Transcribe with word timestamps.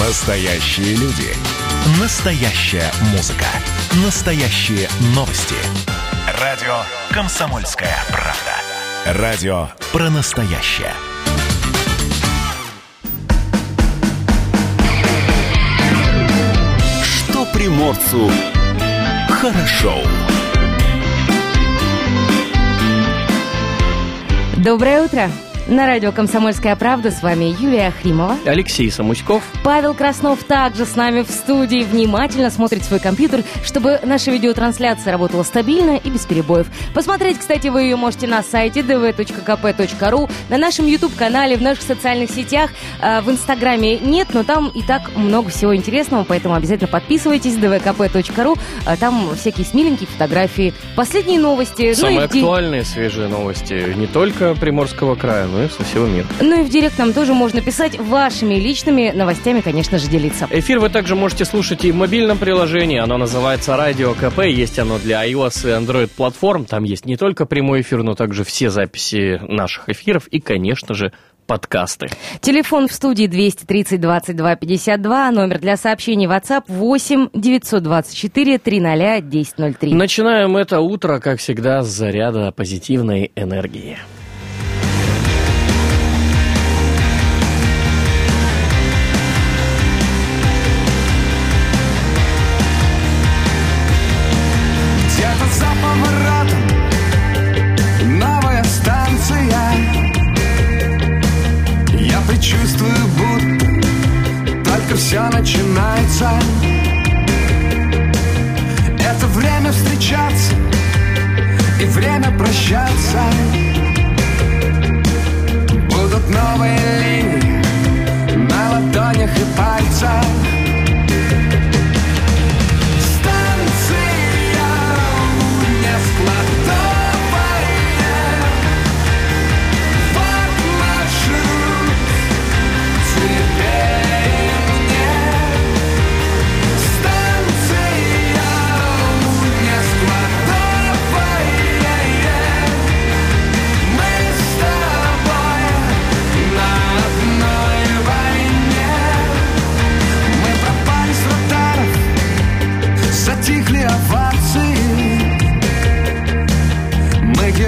Настоящие 0.00 0.94
люди. 0.94 1.34
Настоящая 2.00 2.88
музыка. 3.10 3.46
Настоящие 4.04 4.88
новости. 5.12 5.56
Радио 6.40 6.82
«Комсомольская 7.10 7.96
правда». 8.08 9.20
Радио 9.20 9.68
про 9.92 10.08
настоящее. 10.08 10.92
Что 17.02 17.44
приморцу 17.52 18.30
хорошо. 19.28 20.00
Доброе 24.58 25.02
утро! 25.02 25.28
На 25.68 25.84
радио 25.84 26.12
«Комсомольская 26.12 26.74
правда» 26.76 27.10
с 27.10 27.22
вами 27.22 27.54
Юлия 27.60 27.90
Хримова. 28.00 28.38
Алексей 28.46 28.90
Самуськов. 28.90 29.42
Павел 29.62 29.92
Краснов 29.92 30.42
также 30.44 30.86
с 30.86 30.96
нами 30.96 31.20
в 31.20 31.30
студии. 31.30 31.84
Внимательно 31.84 32.48
смотрит 32.48 32.82
свой 32.84 33.00
компьютер, 33.00 33.44
чтобы 33.62 34.00
наша 34.02 34.30
видеотрансляция 34.30 35.12
работала 35.12 35.42
стабильно 35.42 35.96
и 36.02 36.08
без 36.08 36.24
перебоев. 36.24 36.68
Посмотреть, 36.94 37.38
кстати, 37.38 37.68
вы 37.68 37.82
ее 37.82 37.96
можете 37.96 38.26
на 38.26 38.42
сайте 38.42 38.80
dv.kp.ru, 38.80 40.30
на 40.48 40.56
нашем 40.56 40.86
YouTube-канале, 40.86 41.58
в 41.58 41.60
наших 41.60 41.82
социальных 41.82 42.30
сетях. 42.30 42.70
А, 43.02 43.20
в 43.20 43.30
Инстаграме 43.30 43.98
нет, 43.98 44.28
но 44.32 44.44
там 44.44 44.68
и 44.68 44.80
так 44.80 45.14
много 45.16 45.50
всего 45.50 45.76
интересного, 45.76 46.24
поэтому 46.24 46.54
обязательно 46.54 46.88
подписывайтесь 46.88 47.56
dvkp.ru. 47.56 48.58
А, 48.86 48.96
там 48.96 49.36
всякие 49.36 49.66
смиленькие 49.66 50.06
фотографии, 50.08 50.72
последние 50.96 51.38
новости. 51.38 51.92
Самые 51.92 52.20
ну 52.20 52.26
в 52.26 52.32
ди- 52.32 52.40
актуальные, 52.40 52.84
свежие 52.84 53.28
новости 53.28 53.92
не 53.98 54.06
только 54.06 54.54
Приморского 54.54 55.14
края, 55.14 55.46
но 55.46 55.57
и 55.62 55.68
со 55.68 55.84
всего 55.84 56.06
мира. 56.06 56.26
Ну 56.40 56.60
и 56.60 56.64
в 56.64 56.68
директ 56.68 56.98
нам 56.98 57.12
тоже 57.12 57.34
можно 57.34 57.60
писать 57.60 57.98
вашими 57.98 58.54
личными 58.54 59.10
новостями, 59.14 59.60
конечно 59.60 59.98
же, 59.98 60.08
делиться. 60.08 60.48
Эфир 60.50 60.78
вы 60.78 60.90
также 60.90 61.14
можете 61.14 61.44
слушать 61.44 61.84
и 61.84 61.92
в 61.92 61.96
мобильном 61.96 62.38
приложении. 62.38 62.98
Оно 62.98 63.16
называется 63.18 63.76
Радио 63.76 64.14
КП. 64.14 64.44
Есть 64.44 64.78
оно 64.78 64.98
для 64.98 65.28
iOS 65.28 65.68
и 65.68 65.84
Android 65.84 66.10
платформ. 66.14 66.64
Там 66.64 66.84
есть 66.84 67.06
не 67.06 67.16
только 67.16 67.46
прямой 67.46 67.82
эфир, 67.82 68.02
но 68.02 68.14
также 68.14 68.44
все 68.44 68.70
записи 68.70 69.40
наших 69.42 69.88
эфиров 69.88 70.26
и, 70.28 70.40
конечно 70.40 70.94
же, 70.94 71.12
подкасты. 71.48 72.08
Телефон 72.40 72.86
в 72.86 72.92
студии 72.92 73.26
230 73.26 74.00
22 74.00 74.56
52, 74.56 75.30
номер 75.32 75.58
для 75.58 75.76
сообщений 75.76 76.26
WhatsApp 76.26 76.64
8 76.68 77.30
924 77.32 78.58
300 78.58 79.16
1003. 79.16 79.94
Начинаем 79.94 80.56
это 80.56 80.80
утро, 80.80 81.18
как 81.18 81.40
всегда, 81.40 81.82
с 81.82 81.88
заряда 81.88 82.52
позитивной 82.52 83.32
энергии. 83.34 83.96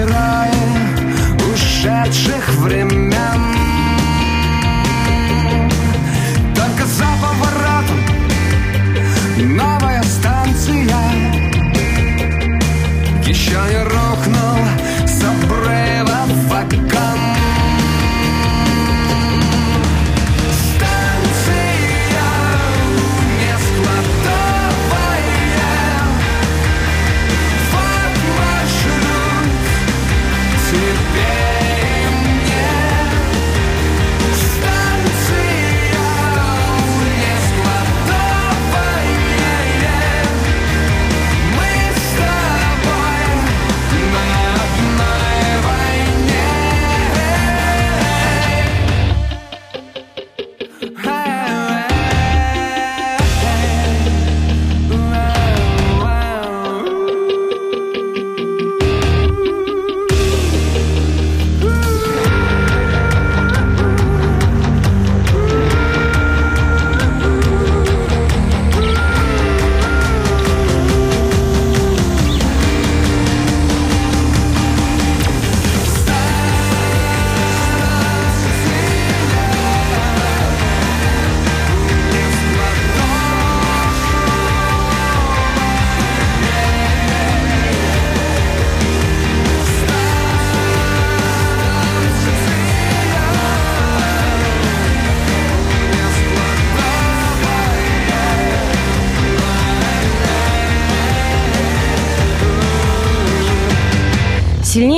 Герои 0.00 1.52
ушедших 1.52 2.48
времен 2.58 3.09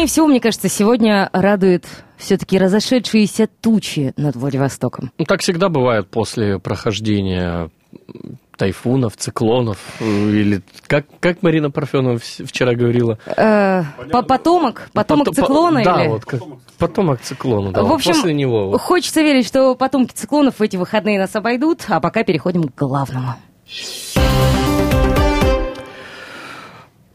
Сильнее 0.02 0.10
всего, 0.14 0.26
мне 0.26 0.40
кажется, 0.40 0.69
сегодня 0.69 1.31
радует 1.32 1.84
все-таки 2.16 2.58
разошедшиеся 2.58 3.49
тучи 3.60 4.12
над 4.16 4.34
Владивостоком. 4.34 5.12
Ну, 5.16 5.25
так 5.26 5.43
всегда 5.43 5.69
бывает 5.69 6.10
после 6.10 6.58
прохождения 6.58 7.70
тайфунов, 8.56 9.16
циклонов, 9.16 9.78
э, 10.00 10.04
или 10.04 10.62
как, 10.88 11.06
как 11.20 11.44
Марина 11.44 11.70
Парфенова 11.70 12.19
вчера 12.19 12.75
говорила? 12.75 13.16
Э, 13.37 13.84
по- 14.10 14.22
потомок, 14.22 14.90
потомок 14.93 15.26
Потом- 15.26 15.34
по- 15.37 15.40
циклона 15.40 15.84
Да, 15.84 16.02
или... 16.02 16.08
вот, 16.08 16.25
как, 16.25 16.40
потомок 16.78 17.20
циклона, 17.20 17.70
да, 17.70 17.84
В 17.84 17.93
общем, 17.93 18.12
после 18.14 18.34
него. 18.34 18.70
вот. 18.70 18.81
хочется 18.81 19.22
верить, 19.22 19.46
что 19.46 19.76
потомки 19.76 20.14
циклонов 20.14 20.58
в 20.58 20.62
эти 20.62 20.76
выходные 20.76 21.20
нас 21.20 21.37
обойдут, 21.37 21.82
а 21.88 22.00
пока 22.00 22.25
переходим 22.25 22.64
к 22.64 22.75
главному. 22.75 23.37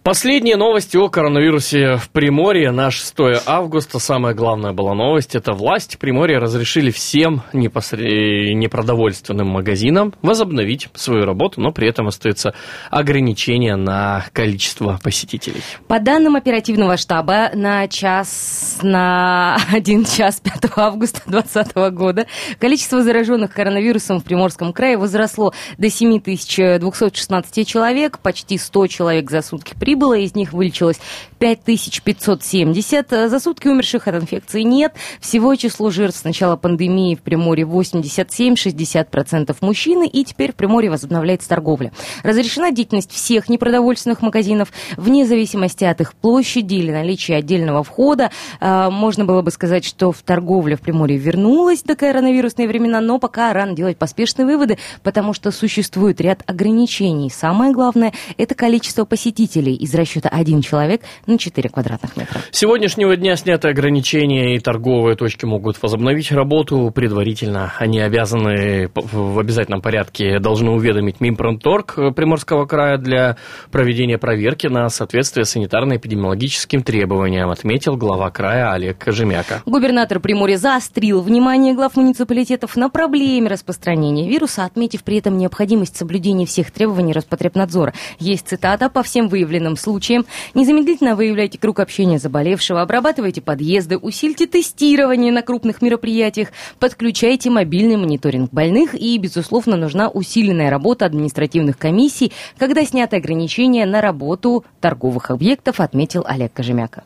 Последние 0.07 0.55
новости 0.55 0.95
о 0.95 1.09
коронавирусе 1.09 1.97
в 1.97 2.09
Приморье 2.11 2.71
на 2.71 2.91
6 2.91 3.13
августа. 3.45 3.99
Самая 3.99 4.33
главная 4.33 4.71
была 4.71 4.93
новость. 4.93 5.35
Это 5.35 5.51
власти 5.51 5.97
Приморья 5.97 6.39
разрешили 6.39 6.91
всем 6.91 7.41
непосре- 7.51 8.53
непродовольственным 8.53 9.47
магазинам 9.47 10.13
возобновить 10.21 10.87
свою 10.93 11.25
работу, 11.25 11.59
но 11.59 11.73
при 11.73 11.89
этом 11.89 12.07
остается 12.07 12.53
ограничение 12.89 13.75
на 13.75 14.23
количество 14.31 14.97
посетителей. 15.03 15.61
По 15.89 15.99
данным 15.99 16.37
оперативного 16.37 16.95
штаба, 16.95 17.51
на 17.53 17.89
час, 17.89 18.79
на 18.83 19.57
1 19.73 20.05
час 20.05 20.39
5 20.39 20.71
августа 20.77 21.19
2020 21.25 21.75
года 21.93 22.27
количество 22.61 23.03
зараженных 23.03 23.53
коронавирусом 23.53 24.21
в 24.21 24.23
Приморском 24.23 24.71
крае 24.71 24.97
возросло 24.97 25.51
до 25.77 25.89
7216 25.89 27.67
человек, 27.67 28.19
почти 28.19 28.57
100 28.57 28.87
человек 28.87 29.29
за 29.29 29.41
сутки 29.41 29.75
прибыло, 29.97 30.13
из 30.13 30.35
них 30.35 30.53
вылечилось 30.53 30.99
5570, 31.39 33.09
за 33.09 33.39
сутки 33.39 33.67
умерших 33.67 34.07
от 34.07 34.15
инфекции 34.15 34.61
нет. 34.61 34.93
Всего 35.19 35.55
число 35.55 35.89
жертв 35.89 36.19
с 36.19 36.23
начала 36.23 36.55
пандемии 36.55 37.15
в 37.15 37.21
Приморье 37.21 37.65
87, 37.65 38.53
60% 38.53 39.55
мужчины, 39.61 40.07
и 40.07 40.23
теперь 40.23 40.51
в 40.51 40.55
Приморье 40.55 40.91
возобновляется 40.91 41.49
торговля. 41.49 41.91
Разрешена 42.21 42.71
деятельность 42.71 43.11
всех 43.11 43.49
непродовольственных 43.49 44.21
магазинов, 44.21 44.71
вне 44.97 45.25
зависимости 45.25 45.83
от 45.83 45.99
их 45.99 46.13
площади 46.13 46.75
или 46.75 46.91
наличия 46.91 47.35
отдельного 47.35 47.83
входа. 47.83 48.29
А, 48.59 48.91
Можно 48.91 49.25
было 49.25 49.41
бы 49.41 49.49
сказать, 49.49 49.83
что 49.83 50.11
в 50.11 50.21
торговля 50.21 50.77
в 50.77 50.81
Приморье 50.81 51.17
вернулась 51.17 51.81
до 51.81 51.95
коронавирусные 51.95 52.67
времена, 52.67 53.01
но 53.01 53.17
пока 53.17 53.51
рано 53.51 53.73
делать 53.73 53.97
поспешные 53.97 54.45
выводы, 54.45 54.77
потому 55.01 55.33
что 55.33 55.51
существует 55.51 56.21
ряд 56.21 56.43
ограничений. 56.45 57.31
Самое 57.31 57.73
главное– 57.73 58.13
это 58.37 58.53
количество 58.53 59.05
посетителей 59.05 59.86
из 59.87 59.95
расчета 59.95 60.29
один 60.29 60.61
человек 60.61 61.01
на 61.25 61.37
4 61.37 61.69
квадратных 61.69 62.15
метра. 62.17 62.41
С 62.51 62.57
сегодняшнего 62.57 63.15
дня 63.15 63.35
сняты 63.35 63.69
ограничения, 63.69 64.55
и 64.55 64.59
торговые 64.59 65.15
точки 65.15 65.45
могут 65.45 65.81
возобновить 65.81 66.31
работу 66.31 66.91
предварительно. 66.93 67.73
Они 67.79 67.99
обязаны 67.99 68.89
в 68.93 69.39
обязательном 69.39 69.81
порядке 69.81 70.39
должны 70.39 70.71
уведомить 70.71 71.21
Минпромторг 71.21 71.95
Приморского 72.15 72.65
края 72.65 72.97
для 72.97 73.37
проведения 73.71 74.17
проверки 74.17 74.67
на 74.67 74.89
соответствие 74.89 75.45
санитарно-эпидемиологическим 75.45 76.83
требованиям, 76.83 77.49
отметил 77.49 77.95
глава 77.95 78.29
края 78.29 78.73
Олег 78.73 78.97
Кожемяка. 78.97 79.61
Губернатор 79.65 80.19
Приморья 80.19 80.57
заострил 80.57 81.21
внимание 81.21 81.73
глав 81.73 81.95
муниципалитетов 81.95 82.75
на 82.75 82.89
проблеме 82.89 83.47
распространения 83.47 84.27
вируса, 84.27 84.65
отметив 84.65 85.03
при 85.03 85.17
этом 85.19 85.37
необходимость 85.37 85.95
соблюдения 85.95 86.45
всех 86.45 86.71
требований 86.71 87.13
Роспотребнадзора. 87.13 87.93
Есть 88.19 88.49
цитата 88.49 88.89
по 88.89 89.03
всем 89.03 89.29
выявленным 89.29 89.76
случаям. 89.79 90.25
Незамедлительно 90.53 91.15
выявляйте 91.15 91.57
круг 91.57 91.79
общения 91.79 92.19
заболевшего, 92.19 92.81
обрабатывайте 92.81 93.41
подъезды, 93.41 93.97
усильте 93.97 94.47
тестирование 94.47 95.31
на 95.31 95.41
крупных 95.41 95.81
мероприятиях, 95.81 96.49
подключайте 96.79 97.49
мобильный 97.49 97.97
мониторинг 97.97 98.51
больных 98.51 98.93
и, 98.93 99.17
безусловно, 99.17 99.77
нужна 99.77 100.09
усиленная 100.09 100.69
работа 100.69 101.05
административных 101.05 101.77
комиссий, 101.77 102.31
когда 102.57 102.83
сняты 102.85 103.17
ограничения 103.17 103.85
на 103.85 104.01
работу 104.01 104.65
торговых 104.81 105.31
объектов, 105.31 105.79
отметил 105.79 106.23
Олег 106.27 106.53
Кожемяка. 106.53 107.03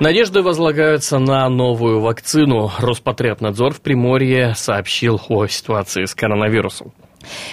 Надежды 0.00 0.42
возлагаются 0.42 1.18
на 1.18 1.48
новую 1.48 2.00
вакцину. 2.00 2.70
Роспотребнадзор 2.78 3.72
в 3.72 3.80
Приморье 3.80 4.54
сообщил 4.54 5.20
о 5.28 5.46
ситуации 5.46 6.04
с 6.04 6.14
коронавирусом. 6.14 6.92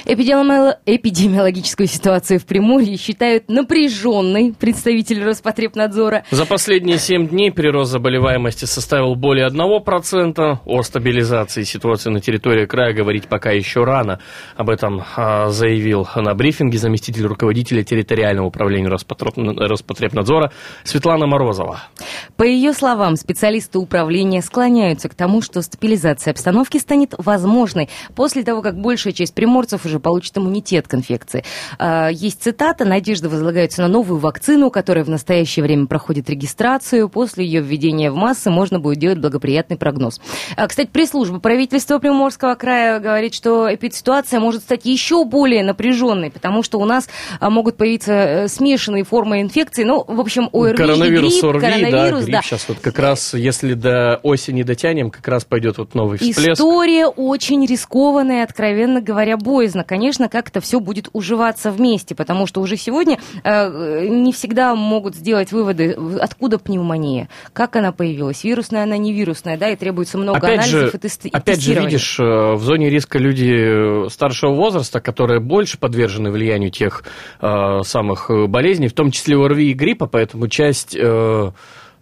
Эпидемиоло- 0.06 0.78
Эпидемиологическую 0.86 1.88
ситуацию 1.88 2.40
в 2.40 2.46
Приморье 2.46 2.98
считают 2.98 3.50
напряженной 3.50 4.54
представители 4.58 5.24
Роспотребнадзора. 5.24 6.24
За 6.32 6.46
последние 6.46 6.98
7 6.98 7.28
дней 7.28 7.52
прирост 7.52 7.92
заболеваемости 7.92 8.66
составил 8.66 9.16
более 9.16 9.48
1%. 9.48 10.60
О 10.66 10.82
стабилизации 10.84 11.64
ситуации 11.64 12.10
на 12.10 12.20
территории 12.22 12.66
края 12.66 12.94
говорить 12.94 13.28
пока 13.28 13.52
еще 13.52 13.84
рано. 13.84 14.20
Об 14.56 14.70
этом 14.70 15.04
а, 15.16 15.50
заявил 15.50 16.08
на 16.16 16.34
брифинге 16.34 16.78
заместитель 16.78 17.26
руководителя 17.26 17.84
территориального 17.84 18.48
управления 18.48 18.90
Роспотреб- 18.90 19.58
Роспотребнадзора 19.58 20.52
Светлана 20.84 21.28
Морозова. 21.28 21.84
По 22.38 22.44
ее 22.44 22.74
словам, 22.74 23.16
специалисты 23.16 23.80
управления 23.80 24.42
склоняются 24.42 25.10
к 25.10 25.16
тому, 25.16 25.42
что 25.42 25.62
стабилизация 25.62 26.32
обстановки 26.32 26.78
станет 26.78 27.14
возможной 27.18 27.90
после 28.16 28.44
того, 28.44 28.62
как 28.62 28.80
большая 28.80 29.14
часть 29.14 29.34
приморцев 29.62 29.86
уже 29.86 30.00
получит 30.00 30.38
иммунитет 30.38 30.88
к 30.88 30.96
инфекции. 30.96 31.44
А, 31.78 32.10
Есть 32.10 32.42
цитата 32.42 32.84
«Надежды 32.84 33.30
возлагаются 33.30 33.82
на 33.82 33.88
новую 33.88 34.20
вакцину, 34.20 34.72
которая 34.72 35.04
в 35.04 35.10
настоящее 35.10 35.64
время 35.64 35.86
проходит 35.86 36.30
регистрацию. 36.30 37.10
После 37.10 37.46
ее 37.46 37.62
введения 37.62 38.12
в 38.12 38.16
массы 38.16 38.50
можно 38.50 38.80
будет 38.80 38.98
делать 38.98 39.20
благоприятный 39.20 39.78
прогноз». 39.78 40.20
А, 40.58 40.68
Кстати, 40.68 40.90
пресс-служба 40.92 41.40
правительства 41.40 42.00
Приморского 42.00 42.56
края 42.56 43.00
говорит, 43.00 43.36
что 43.36 43.74
эпидситуация 43.74 44.40
может 44.40 44.64
стать 44.64 44.86
еще 44.86 45.24
более 45.26 45.64
напряженной, 45.64 46.32
потому 46.32 46.64
что 46.64 46.80
у 46.80 46.86
нас 46.86 47.08
а, 47.40 47.50
могут 47.50 47.78
появиться 47.78 48.14
э, 48.14 48.48
смешанные 48.48 49.04
формы 49.04 49.42
инфекции. 49.42 49.84
Ну, 49.84 50.04
в 50.08 50.20
общем, 50.20 50.50
ОРВИ 50.52 50.74
и 50.74 50.78
коронавирус 50.78 51.34
грипп, 51.34 51.46
ОРВИ, 51.46 51.62
коронавирус, 51.62 52.26
да, 52.26 52.32
грипп 52.32 52.44
сейчас 52.46 52.68
вот 52.68 52.80
как 52.80 52.98
раз, 52.98 53.34
если 53.36 53.74
до 53.74 54.20
осени 54.24 54.64
дотянем, 54.64 55.12
как 55.12 55.28
раз 55.28 55.46
пойдет 55.46 55.78
вот 55.78 55.94
новый 55.94 56.18
всплеск. 56.18 56.54
История 56.54 57.06
очень 57.06 57.66
рискованная, 57.66 58.44
откровенно 58.44 59.02
говоря, 59.02 59.38
боязно. 59.52 59.84
Конечно, 59.84 60.30
как 60.30 60.50
это 60.50 60.62
все 60.62 60.80
будет 60.80 61.10
уживаться 61.14 61.72
вместе, 61.72 62.16
потому 62.16 62.48
что 62.48 62.62
уже 62.62 62.78
сегодня 62.78 63.18
э, 63.44 64.08
не 64.08 64.32
всегда 64.32 64.76
могут 64.76 65.16
сделать 65.16 65.52
выводы, 65.52 65.96
откуда 66.20 66.58
пневмония, 66.58 67.28
как 67.54 67.76
она 67.76 67.92
появилась, 67.92 68.44
вирусная 68.44 68.84
она, 68.84 68.98
не 68.98 69.14
вирусная, 69.14 69.58
да, 69.58 69.70
и 69.70 69.76
требуется 69.76 70.18
много 70.18 70.38
Опять 70.38 70.66
же, 70.66 70.78
анализов 70.78 70.96
и, 70.96 71.08
тести- 71.08 71.28
и 71.28 71.32
опять 71.32 71.56
же, 71.56 71.62
тестирования. 71.62 71.90
видишь, 71.90 72.20
э, 72.20 72.54
в 72.56 72.62
зоне 72.64 72.90
риска 72.90 73.18
люди 73.20 74.06
э, 74.06 74.10
старшего 74.10 74.54
возраста, 74.56 75.00
которые 75.02 75.40
больше 75.42 75.78
подвержены 75.78 76.32
влиянию 76.32 76.72
тех 76.72 77.04
э, 77.42 77.80
самых 77.84 78.30
э, 78.30 78.48
болезней, 78.48 78.88
в 78.88 78.94
том 78.94 79.12
числе 79.12 79.36
ОРВИ 79.38 79.72
и 79.72 79.74
гриппа, 79.74 80.08
поэтому 80.08 80.48
часть 80.48 80.96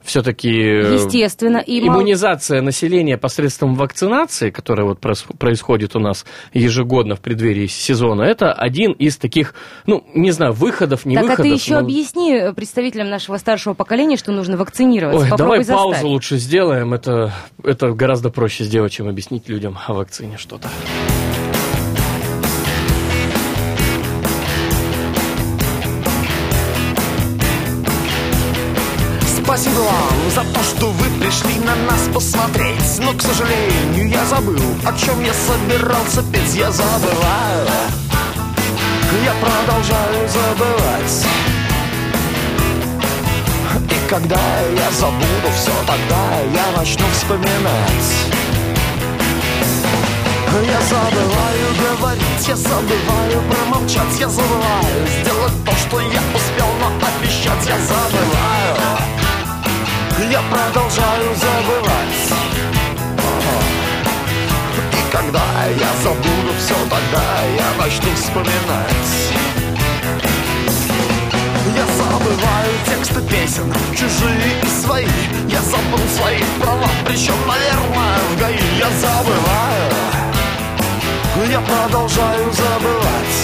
все-таки 0.09 0.49
Естественно, 0.49 1.57
и 1.57 1.81
мало- 1.81 1.99
иммунизация 1.99 2.61
населения 2.61 3.17
посредством 3.17 3.75
вакцинации, 3.75 4.49
которая 4.49 4.85
вот 4.87 4.99
происходит 4.99 5.95
у 5.95 5.99
нас 5.99 6.25
ежегодно 6.53 7.15
в 7.15 7.19
преддверии 7.21 7.67
сезона, 7.67 8.23
это 8.23 8.51
один 8.51 8.91
из 8.93 9.17
таких, 9.17 9.53
ну, 9.85 10.03
не 10.15 10.31
знаю, 10.31 10.53
выходов, 10.53 11.05
не 11.05 11.15
Так 11.15 11.23
а 11.25 11.27
выходов. 11.29 11.45
ты 11.45 11.55
еще 11.55 11.73
но- 11.75 11.79
объясни 11.79 12.33
э, 12.33 12.53
представителям 12.53 13.09
нашего 13.09 13.37
старшего 13.37 13.73
поколения, 13.75 14.17
что 14.17 14.31
нужно 14.31 14.57
вакцинироваться. 14.57 15.23
Ой, 15.25 15.29
Попробуй 15.29 15.63
давай 15.63 15.65
паузу 15.77 15.89
заставь. 15.91 16.03
лучше 16.09 16.37
сделаем. 16.37 16.93
Это, 16.93 17.31
это 17.63 17.91
гораздо 17.91 18.29
проще 18.29 18.63
сделать, 18.63 18.91
чем 18.91 19.07
объяснить 19.07 19.47
людям 19.47 19.77
о 19.87 19.93
вакцине 19.93 20.37
что-то. 20.37 20.67
Собирался 35.69 36.23
петь 36.23 36.55
Я 36.55 36.71
забываю, 36.71 37.67
я 39.23 39.33
продолжаю 39.33 40.27
забывать. 40.27 41.25
И 43.89 44.09
когда 44.09 44.39
я 44.75 44.91
забуду 44.91 45.49
все, 45.55 45.71
тогда 45.85 46.39
я 46.53 46.77
начну 46.77 47.05
вспоминать. 47.13 48.09
Я 50.65 50.81
забываю 50.81 51.99
говорить, 51.99 52.47
я 52.47 52.55
забываю 52.55 53.41
промолчать, 53.49 54.19
я 54.19 54.27
забываю 54.27 55.07
сделать 55.21 55.53
то, 55.65 55.71
что 55.75 55.99
я 55.99 56.21
успел 56.35 56.67
наобещать, 56.81 57.67
я 57.67 57.77
забываю, 57.77 58.75
я 60.31 60.41
продолжаю 60.49 61.35
забывать. 61.35 62.48
Я 65.79 66.03
забуду 66.03 66.53
все, 66.57 66.75
тогда 66.89 67.23
я 67.57 67.83
начну 67.83 68.13
вспоминать. 68.15 69.09
Я 71.75 71.85
забываю 71.97 72.73
тексты 72.85 73.21
песен, 73.21 73.73
чужие 73.91 74.59
и 74.61 74.67
свои 74.67 75.05
Я 75.47 75.61
забыл 75.61 76.05
свои 76.17 76.41
права, 76.59 76.89
причем, 77.05 77.35
наверное, 77.47 78.19
в 78.31 78.39
ГАИ 78.39 78.59
Я 78.77 78.89
забываю, 78.99 79.91
я 81.49 81.61
продолжаю 81.61 82.51
забывать. 82.51 83.39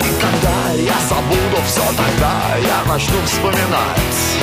И 0.00 0.20
когда 0.20 0.72
я 0.76 0.98
забуду 1.08 1.62
все, 1.66 1.82
тогда 1.96 2.56
я 2.58 2.92
начну 2.92 3.16
вспоминать 3.24 4.34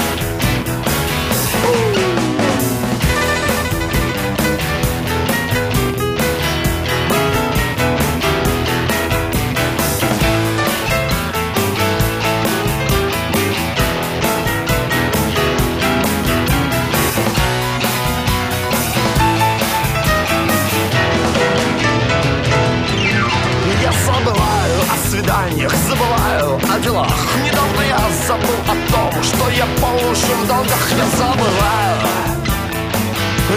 делах 27.02 27.18
Недавно 27.44 27.82
я 27.82 28.00
забыл 28.28 28.56
о 28.68 28.92
том, 28.92 29.24
что 29.24 29.50
я 29.50 29.66
по 29.80 29.88
уши 30.10 30.34
в 30.34 30.48
долгах 30.48 30.92
Я 30.92 31.06
забываю, 31.18 32.08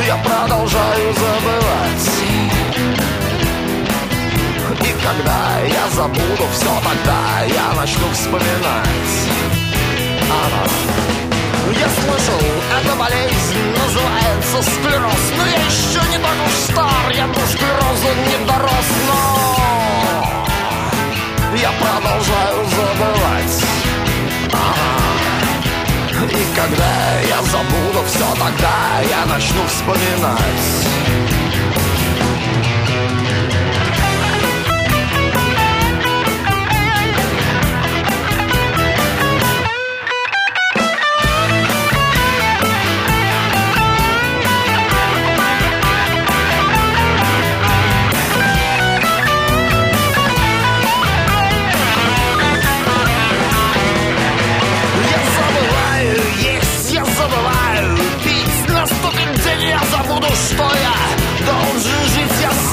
я 0.06 0.16
продолжаю 0.16 1.14
забывать. 1.14 2.10
И 4.80 4.94
когда 5.02 5.60
я 5.66 5.88
забуду 5.94 6.46
все, 6.52 6.70
тогда 6.82 7.44
я 7.46 7.74
начну 7.80 8.10
вспоминать. 8.12 9.14
А 10.30 10.46
Она 10.46 10.94
я 11.80 11.88
слышал, 11.88 12.40
эта 12.78 12.94
болезнь 12.96 13.62
называется 13.72 14.70
склероз 14.70 15.24
Но 15.36 15.46
я 15.46 15.66
еще 15.66 16.00
не 16.10 16.18
так 16.18 16.36
уж 16.46 16.52
стар, 16.52 17.10
я 17.14 17.26
ту 17.28 17.40
склерозу 17.48 18.08
не 18.26 18.33
когда 26.64 27.20
я 27.28 27.42
забуду 27.42 28.02
все, 28.06 28.24
тогда 28.38 29.00
я 29.08 29.26
начну 29.26 29.66
вспоминать 29.66 31.43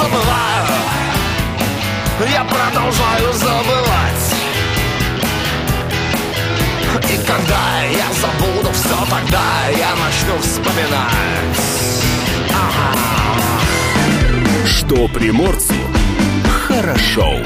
забываю, 0.02 0.66
я 2.32 2.44
продолжаю 2.44 3.34
забывать. 3.34 4.36
И 7.10 7.18
когда 7.26 7.84
я 7.84 8.08
забуду 8.14 8.72
все, 8.74 8.98
тогда 9.10 9.68
я 9.78 9.96
начну 9.96 10.38
вспоминать. 10.40 11.62
Что 14.66 15.08
приморцу 15.08 15.74
хорошо. 16.68 17.38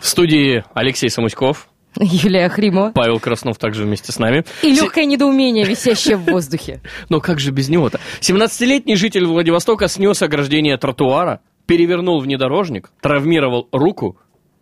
В 0.00 0.06
студии 0.06 0.64
Алексей 0.74 1.10
Самуськов, 1.10 1.67
Юлия 1.98 2.48
Хримова. 2.48 2.92
Павел 2.94 3.18
Краснов 3.18 3.58
также 3.58 3.84
вместе 3.84 4.12
с 4.12 4.18
нами. 4.18 4.44
И 4.62 4.72
легкое 4.72 5.04
недоумение, 5.04 5.64
висящее 5.64 6.16
в 6.16 6.24
воздухе. 6.24 6.80
Но 7.08 7.20
как 7.20 7.40
же 7.40 7.50
без 7.50 7.68
него-то? 7.68 8.00
17-летний 8.20 8.96
житель 8.96 9.26
Владивостока 9.26 9.88
снес 9.88 10.22
ограждение 10.22 10.76
тротуара, 10.76 11.40
перевернул 11.66 12.20
внедорожник, 12.20 12.90
травмировал 13.00 13.68
руку 13.72 14.18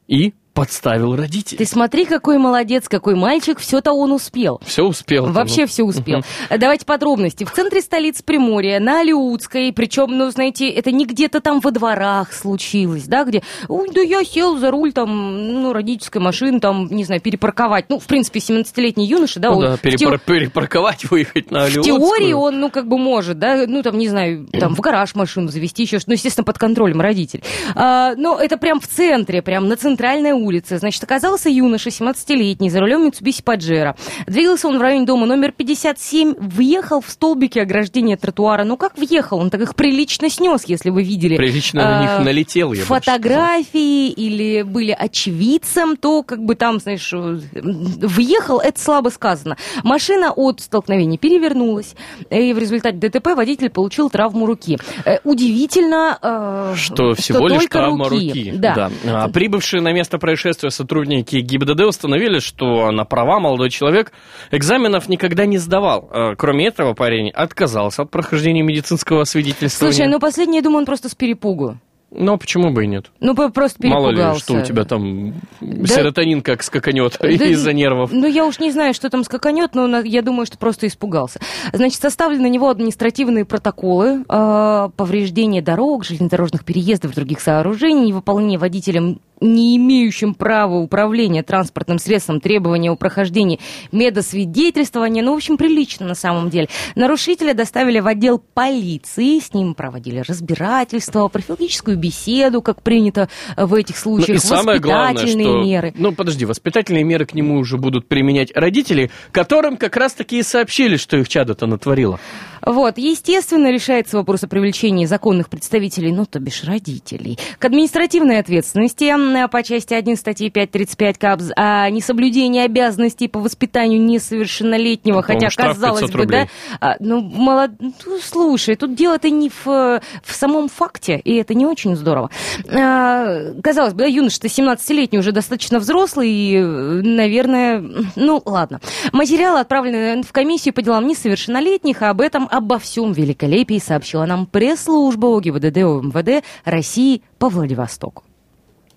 и 0.08 0.34
подставил 0.56 1.14
родителей. 1.14 1.58
Ты 1.58 1.66
смотри, 1.66 2.06
какой 2.06 2.38
молодец, 2.38 2.88
какой 2.88 3.14
мальчик, 3.14 3.58
все-то 3.58 3.92
он 3.92 4.10
успел. 4.10 4.58
Все 4.64 4.82
успел. 4.84 5.26
Вообще 5.26 5.66
все 5.66 5.84
успел. 5.84 6.22
Давайте 6.50 6.86
подробности. 6.86 7.44
В 7.44 7.52
центре 7.52 7.82
столицы 7.82 8.24
Приморья, 8.24 8.80
на 8.80 9.00
Алиутской, 9.00 9.70
причем, 9.72 10.16
ну, 10.16 10.30
знаете, 10.30 10.68
это 10.70 10.90
не 10.92 11.04
где-то 11.04 11.40
там 11.40 11.60
во 11.60 11.70
дворах 11.72 12.32
случилось, 12.32 13.04
да, 13.04 13.24
где, 13.24 13.42
ой, 13.68 13.88
да 13.94 14.00
я 14.00 14.24
сел 14.24 14.56
за 14.56 14.70
руль 14.70 14.94
там, 14.94 15.52
ну, 15.62 15.74
родительской 15.74 16.22
машины, 16.22 16.58
там, 16.58 16.88
не 16.90 17.04
знаю, 17.04 17.20
перепарковать. 17.20 17.84
Ну, 17.90 17.98
в 17.98 18.06
принципе, 18.06 18.40
17-летний 18.40 19.06
юноша, 19.06 19.38
да, 19.38 19.50
Ну 19.50 19.56
он 19.58 19.62
да, 19.62 19.76
в 19.76 19.80
те- 19.82 19.90
перепар- 19.90 20.18
перепарковать, 20.24 21.04
выехать 21.10 21.50
на 21.50 21.60
в 21.60 21.64
Алиутскую. 21.66 21.98
теории 22.00 22.32
он, 22.32 22.60
ну, 22.60 22.70
как 22.70 22.88
бы 22.88 22.96
может, 22.96 23.38
да, 23.38 23.66
ну, 23.66 23.82
там, 23.82 23.98
не 23.98 24.08
знаю, 24.08 24.46
там, 24.58 24.74
в 24.74 24.80
гараж 24.80 25.14
машину 25.14 25.48
завести, 25.48 25.82
еще 25.82 25.98
что 25.98 26.08
ну, 26.08 26.14
естественно, 26.14 26.44
под 26.44 26.56
контролем 26.58 27.02
родителей. 27.02 27.44
А, 27.74 28.14
но 28.16 28.38
это 28.40 28.56
прям 28.56 28.80
в 28.80 28.86
центре, 28.88 29.42
прям 29.42 29.68
на 29.68 29.76
центральной 29.76 30.32
улице. 30.32 30.45
Значит, 30.78 31.02
оказался 31.02 31.48
юноша, 31.48 31.90
17-летний, 31.90 32.70
за 32.70 32.80
рулем 32.80 33.08
Mitsubishi 33.08 33.42
Pajero. 33.44 33.96
Двигался 34.26 34.68
он 34.68 34.78
в 34.78 34.80
районе 34.80 35.06
дома 35.06 35.26
номер 35.26 35.52
57, 35.52 36.34
въехал 36.38 37.00
в 37.00 37.08
столбики 37.10 37.58
ограждения 37.58 38.16
тротуара. 38.16 38.64
Ну, 38.64 38.76
как 38.76 38.96
въехал? 38.96 39.38
Он 39.38 39.50
так 39.50 39.60
их 39.60 39.74
прилично 39.74 40.30
снес, 40.30 40.64
если 40.66 40.90
вы 40.90 41.02
видели. 41.02 41.36
Прилично 41.36 41.82
на 41.82 42.00
них 42.02 42.10
а, 42.10 42.20
налетел, 42.20 42.72
я 42.72 42.84
Фотографии 42.84 44.08
или 44.08 44.62
были 44.62 44.92
очевидцем, 44.92 45.96
то 45.96 46.22
как 46.22 46.44
бы 46.44 46.54
там, 46.54 46.80
знаешь, 46.80 47.12
въехал, 47.12 48.60
это 48.60 48.80
слабо 48.80 49.08
сказано. 49.08 49.56
Машина 49.82 50.32
от 50.32 50.60
столкновения 50.60 51.18
перевернулась, 51.18 51.94
и 52.30 52.52
в 52.52 52.58
результате 52.58 52.96
ДТП 52.96 53.28
водитель 53.34 53.70
получил 53.70 54.10
травму 54.10 54.46
руки. 54.46 54.78
Э, 55.04 55.18
Удивительно, 55.24 56.18
э, 56.22 56.74
Что 56.76 57.14
всего 57.14 57.48
лишь 57.48 57.66
травма 57.66 58.08
руки. 58.08 58.52
Да. 58.56 58.90
А, 59.04 59.28
прибывшие 59.28 59.80
на 59.82 59.92
место 59.92 60.18
происшествия 60.18 60.35
сотрудники 60.36 61.36
ГИБДД 61.36 61.82
установили, 61.82 62.38
что 62.38 62.90
на 62.90 63.04
права 63.04 63.40
молодой 63.40 63.70
человек 63.70 64.12
экзаменов 64.50 65.08
никогда 65.08 65.46
не 65.46 65.58
сдавал. 65.58 66.08
А, 66.12 66.34
Кроме 66.36 66.66
этого, 66.66 66.94
парень 66.94 67.30
отказался 67.30 68.02
от 68.02 68.10
прохождения 68.10 68.62
медицинского 68.62 69.24
свидетельствования. 69.24 69.94
Слушай, 69.94 70.08
ну 70.10 70.20
последнее, 70.20 70.58
я 70.58 70.62
думаю, 70.62 70.80
он 70.80 70.86
просто 70.86 71.08
с 71.08 71.14
перепугу. 71.14 71.78
Но 72.10 72.38
почему 72.38 72.72
бы 72.72 72.84
и 72.84 72.86
нет? 72.86 73.10
Ну, 73.18 73.34
просто 73.50 73.86
Мало 73.88 74.10
перепугался. 74.10 74.36
ли, 74.36 74.40
что 74.40 74.54
у 74.54 74.62
тебя 74.62 74.84
там 74.84 75.34
серотонин 75.60 76.40
как 76.40 76.62
скаканет 76.62 77.16
Да, 77.20 77.28
из-за 77.28 77.72
нервов. 77.72 78.10
Ну, 78.12 78.26
я 78.26 78.46
уж 78.46 78.60
не 78.60 78.70
знаю, 78.70 78.94
что 78.94 79.10
там 79.10 79.24
скаканет, 79.24 79.74
но 79.74 80.00
я 80.00 80.22
думаю, 80.22 80.46
что 80.46 80.56
просто 80.56 80.86
испугался. 80.86 81.40
Значит, 81.72 82.00
составлены 82.00 82.44
на 82.44 82.46
него 82.46 82.70
административные 82.70 83.44
протоколы 83.44 84.24
э, 84.28 84.88
повреждения 84.96 85.62
дорог, 85.62 86.04
железнодорожных 86.04 86.64
переездов, 86.64 87.14
других 87.14 87.40
сооружений, 87.40 88.12
выполнение 88.12 88.58
водителем 88.58 89.20
не 89.40 89.76
имеющим 89.76 90.34
права 90.34 90.76
управления 90.76 91.42
транспортным 91.42 91.98
средством 91.98 92.40
требования 92.40 92.90
о 92.90 92.96
прохождении 92.96 93.60
медосвидетельствования, 93.92 95.22
ну, 95.22 95.32
в 95.32 95.36
общем, 95.36 95.56
прилично 95.56 96.06
на 96.06 96.14
самом 96.14 96.50
деле. 96.50 96.68
Нарушителя 96.94 97.54
доставили 97.54 98.00
в 98.00 98.06
отдел 98.06 98.38
полиции, 98.38 99.38
с 99.38 99.52
ним 99.52 99.74
проводили 99.74 100.20
разбирательство, 100.26 101.28
профилактическую 101.28 101.96
беседу, 101.96 102.62
как 102.62 102.82
принято 102.82 103.28
в 103.56 103.74
этих 103.74 103.96
Ну, 103.96 104.16
случаях, 104.16 104.38
и 104.38 104.40
самое 104.40 104.78
главное, 104.78 105.12
воспитательные 105.14 105.46
что... 105.46 105.62
меры. 105.62 105.94
Ну, 105.96 106.12
подожди, 106.12 106.44
воспитательные 106.44 107.04
меры 107.04 107.26
к 107.26 107.34
нему 107.34 107.58
уже 107.58 107.76
будут 107.76 108.08
применять 108.08 108.52
родители, 108.54 109.10
которым 109.32 109.76
как 109.76 109.96
раз-таки 109.96 110.38
и 110.38 110.42
сообщили, 110.42 110.96
что 110.96 111.16
их 111.16 111.28
чадо-то 111.28 111.66
натворило. 111.66 112.18
Вот, 112.66 112.98
естественно, 112.98 113.70
решается 113.70 114.16
вопрос 114.16 114.42
о 114.42 114.48
привлечении 114.48 115.06
законных 115.06 115.48
представителей, 115.48 116.12
ну, 116.12 116.26
то 116.26 116.40
бишь 116.40 116.64
родителей, 116.64 117.38
к 117.60 117.64
административной 117.64 118.40
ответственности 118.40 119.04
м, 119.04 119.48
по 119.48 119.62
части 119.62 119.94
1 119.94 120.16
статьи 120.16 120.50
5.35 120.50 121.14
КАБЗ 121.18 121.52
о 121.54 121.88
несоблюдении 121.90 122.60
обязанностей 122.60 123.28
по 123.28 123.38
воспитанию 123.38 124.02
несовершеннолетнего, 124.02 125.22
По-моему, 125.22 125.44
хотя, 125.48 125.62
казалось 125.68 126.00
500 126.00 126.12
бы, 126.16 126.18
да, 126.18 126.22
рублей. 126.40 126.50
а, 126.80 126.96
ну, 126.98 127.20
молод... 127.20 127.70
ну, 127.80 128.18
слушай, 128.20 128.74
тут 128.74 128.96
дело-то 128.96 129.30
не 129.30 129.48
в, 129.48 129.68
э, 129.68 130.00
в 130.24 130.34
самом 130.34 130.68
факте, 130.68 131.20
и 131.22 131.36
это 131.36 131.54
не 131.54 131.66
очень 131.66 131.94
здорово. 131.94 132.30
А, 132.68 133.52
казалось 133.62 133.92
бы, 133.92 134.00
да, 134.00 134.06
юноша-то 134.06 134.48
17-летний, 134.48 135.20
уже 135.20 135.30
достаточно 135.30 135.78
взрослый, 135.78 136.30
и, 136.30 136.56
э, 136.56 136.62
наверное, 136.62 137.80
ну, 138.16 138.42
ладно. 138.44 138.80
Материалы 139.12 139.60
отправлены 139.60 140.24
в 140.24 140.32
комиссию 140.32 140.74
по 140.74 140.82
делам 140.82 141.06
несовершеннолетних, 141.06 142.02
а 142.02 142.10
об 142.10 142.20
этом, 142.20 142.48
обо 142.56 142.78
всем 142.78 143.12
великолепии 143.12 143.78
сообщила 143.78 144.24
нам 144.24 144.46
пресс-служба 144.46 145.36
ОГИБДД 145.36 145.76
ОМВД 145.78 146.44
России 146.64 147.22
по 147.38 147.48
Владивостоку. 147.48 148.24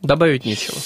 Добавить 0.01 0.45
нечего. 0.45 0.77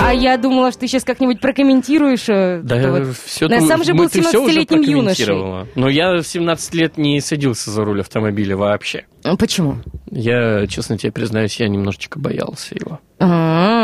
А 0.00 0.12
я 0.12 0.36
думала, 0.36 0.70
что 0.70 0.80
ты 0.80 0.88
сейчас 0.88 1.04
как-нибудь 1.04 1.40
прокомментируешь. 1.40 2.28
э, 2.28 2.60
Да, 2.62 2.90
вот. 2.90 3.16
все 3.24 3.48
На 3.48 3.60
самом 3.60 3.84
же 3.84 3.94
был 3.94 4.08
ты 4.08 4.20
всё 4.22 4.42
уже 4.44 4.60
17-летним 4.60 4.82
юношей. 4.82 5.66
Но 5.74 5.88
я 5.88 6.12
в 6.16 6.22
17 6.22 6.74
лет 6.74 6.98
не 6.98 7.20
садился 7.20 7.70
за 7.70 7.84
руль 7.84 8.00
автомобиля 8.00 8.56
вообще. 8.56 9.06
Почему? 9.38 9.76
Я, 10.10 10.66
честно 10.66 10.98
тебе 10.98 11.10
признаюсь, 11.12 11.58
я 11.58 11.68
немножечко 11.68 12.18
боялся 12.18 12.74
его. 12.74 13.00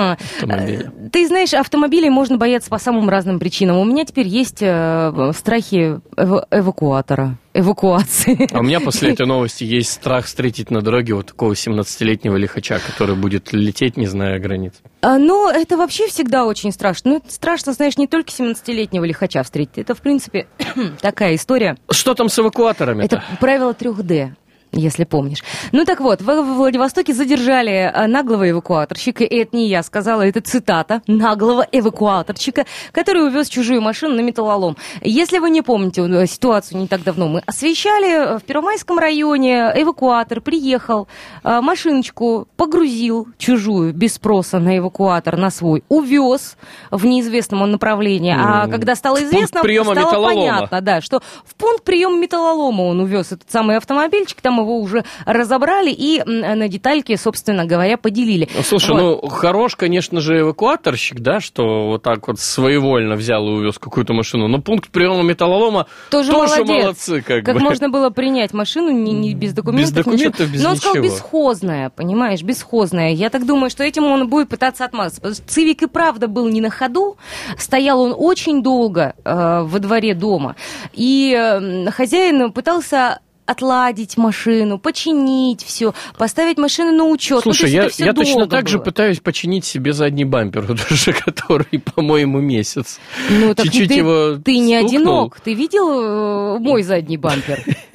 А, 0.00 0.12
Автомобиля. 0.12 0.92
э, 0.96 1.08
Ты 1.12 1.26
знаешь, 1.26 1.52
автомобилей 1.54 2.10
можно 2.10 2.36
бояться 2.38 2.70
по 2.70 2.78
самым 2.78 3.08
разным 3.08 3.38
причинам. 3.38 3.76
У 3.78 3.84
меня 3.84 4.04
теперь 4.04 4.26
есть 4.26 4.58
э, 4.60 5.32
страхи 5.36 6.00
эва- 6.16 6.46
эвакуатора, 6.50 7.36
эвакуации. 7.54 8.48
А 8.52 8.60
у 8.60 8.62
меня 8.62 8.80
после 8.84 9.12
этой 9.12 9.26
новости 9.26 9.64
есть 9.64 9.92
страх 9.92 10.26
встретить 10.26 10.70
на 10.70 10.82
дороге 10.82 11.14
вот 11.14 11.26
такого 11.26 11.52
17-летнего 11.52 12.36
лихача, 12.36 12.78
который 12.84 13.14
будет 13.16 13.52
лететь, 13.52 13.96
не 13.96 14.06
зная 14.06 14.38
границ. 14.38 14.74
А, 15.02 15.18
Но 15.18 15.50
это 15.50 15.76
вообще 15.76 16.06
всегда 16.08 16.46
очень 16.46 16.72
страшно. 16.72 17.10
Ну, 17.12 17.22
страшно, 17.28 17.72
знаешь, 17.72 17.96
не 17.98 18.06
только 18.06 18.30
17-летнего 18.30 19.04
лихача 19.04 19.42
встретить. 19.42 19.78
Это, 19.78 19.94
в 19.94 20.00
принципе, 20.00 20.46
такая 21.00 21.34
история. 21.34 21.76
Что 21.90 22.14
там 22.14 22.28
с 22.28 22.38
эвакуаторами-то? 22.38 23.16
Это 23.16 23.24
правило 23.40 23.72
3D. 23.72 24.32
Если 24.72 25.04
помнишь. 25.04 25.42
Ну 25.72 25.84
так 25.84 26.00
вот, 26.00 26.20
в 26.22 26.24
Владивостоке 26.24 27.12
задержали 27.12 27.72
э, 27.72 28.06
наглого 28.06 28.48
эвакуаторщика, 28.48 29.24
и 29.24 29.36
это 29.36 29.56
не 29.56 29.68
я 29.68 29.82
сказала, 29.82 30.22
это 30.22 30.40
цитата, 30.40 31.02
наглого 31.06 31.66
эвакуаторщика, 31.72 32.66
который 32.92 33.26
увез 33.26 33.48
чужую 33.48 33.82
машину 33.82 34.14
на 34.14 34.20
металлолом. 34.20 34.76
Если 35.00 35.38
вы 35.38 35.50
не 35.50 35.62
помните 35.62 36.02
э, 36.02 36.26
ситуацию 36.26 36.80
не 36.80 36.86
так 36.86 37.02
давно, 37.02 37.28
мы 37.28 37.42
освещали 37.46 38.34
э, 38.34 38.38
в 38.38 38.42
Первомайском 38.44 38.98
районе, 38.98 39.72
эвакуатор 39.74 40.40
приехал, 40.40 41.08
машиночку 41.42 42.46
погрузил 42.56 43.28
чужую 43.38 43.92
без 43.92 44.14
спроса 44.14 44.58
на 44.58 44.78
эвакуатор, 44.78 45.36
на 45.36 45.50
свой, 45.50 45.82
увез 45.88 46.56
в 46.90 47.06
неизвестном 47.06 47.70
направлении, 47.70 48.34
а 48.36 48.68
когда 48.68 48.94
стало 48.94 49.22
известно, 49.22 49.60
стало 49.60 49.66
металлолома. 49.66 50.28
понятно, 50.28 50.80
да, 50.80 51.00
что 51.00 51.20
в 51.44 51.54
пункт 51.56 51.84
приема 51.84 52.16
металлолома 52.18 52.82
он 52.82 53.00
увез 53.00 53.32
этот 53.32 53.50
самый 53.50 53.76
автомобильчик, 53.76 54.40
там 54.40 54.59
его 54.60 54.78
уже 54.78 55.04
разобрали 55.26 55.90
и 55.90 56.22
на 56.24 56.68
детальки, 56.68 57.14
собственно 57.16 57.64
говоря, 57.64 57.96
поделили. 57.96 58.48
Ну, 58.54 58.62
Слушай, 58.62 58.90
Вот. 58.92 59.22
ну 59.22 59.28
хорош, 59.28 59.76
конечно 59.76 60.20
же, 60.20 60.40
эвакуаторщик, 60.40 61.20
да, 61.20 61.40
что 61.40 61.86
вот 61.88 62.02
так 62.02 62.26
вот 62.28 62.38
своевольно 62.40 63.16
взял 63.16 63.46
и 63.46 63.50
увез 63.50 63.78
какую-то 63.78 64.12
машину. 64.12 64.48
Но 64.48 64.60
пункт 64.60 64.90
приема 64.90 65.22
металлолома 65.22 65.86
Тоже, 66.10 66.30
тоже 66.32 66.56
молодец. 66.64 66.82
молодцы, 66.84 67.22
как, 67.22 67.44
Как 67.44 67.54
бы. 67.54 67.60
можно 67.60 67.88
было 67.88 68.10
принять 68.10 68.52
машину 68.52 68.90
не, 68.90 69.12
не 69.12 69.34
без 69.34 69.52
документов? 69.52 69.94
документов, 69.94 70.40
ничего. 70.40 70.52
без 70.54 70.62
Но 70.62 70.70
он 70.70 70.76
сказал 70.76 71.02
бесхозная, 71.02 71.90
понимаешь, 71.90 72.42
бесхозная. 72.42 73.10
Я 73.12 73.30
так 73.30 73.46
думаю, 73.46 73.70
что 73.70 73.82
этим 73.84 74.04
он 74.04 74.28
будет 74.28 74.48
пытаться 74.48 74.84
отмазаться. 74.84 75.20
Потому 75.20 75.34
что 75.36 75.46
Цивик 75.48 75.82
и 75.82 75.86
правда 75.86 76.28
был 76.28 76.48
не 76.48 76.60
на 76.60 76.70
ходу. 76.70 77.16
Стоял 77.58 78.00
он 78.00 78.14
очень 78.16 78.62
долго 78.62 79.14
э, 79.24 79.62
во 79.64 79.78
дворе 79.78 80.14
дома. 80.14 80.56
И 80.92 81.34
э, 81.36 81.90
хозяин 81.90 82.52
пытался 82.52 83.20
отладить 83.50 84.16
машину, 84.16 84.78
починить 84.78 85.62
все, 85.64 85.92
поставить 86.16 86.58
машину 86.58 86.92
на 86.92 87.04
учет. 87.04 87.44
Ну, 87.44 87.52
Слушай, 87.52 87.70
есть 87.72 87.98
я, 87.98 88.06
я 88.06 88.12
точно 88.12 88.46
так 88.46 88.68
же 88.68 88.78
было. 88.78 88.84
пытаюсь 88.84 89.20
починить 89.20 89.64
себе 89.64 89.92
задний 89.92 90.24
бампер, 90.24 90.62
вот 90.68 90.78
уже 90.90 91.12
который, 91.12 91.78
по-моему, 91.78 92.40
месяц. 92.40 93.00
Ну, 93.28 93.54
так 93.54 93.66
Чуть-чуть 93.66 93.88
ты, 93.88 93.94
его 93.94 94.36
ты 94.36 94.58
не 94.58 94.78
стукнул. 94.78 94.98
одинок. 95.00 95.40
Ты 95.40 95.54
видел 95.54 96.56
э, 96.56 96.58
мой 96.60 96.82
задний 96.82 97.16
бампер? 97.16 97.64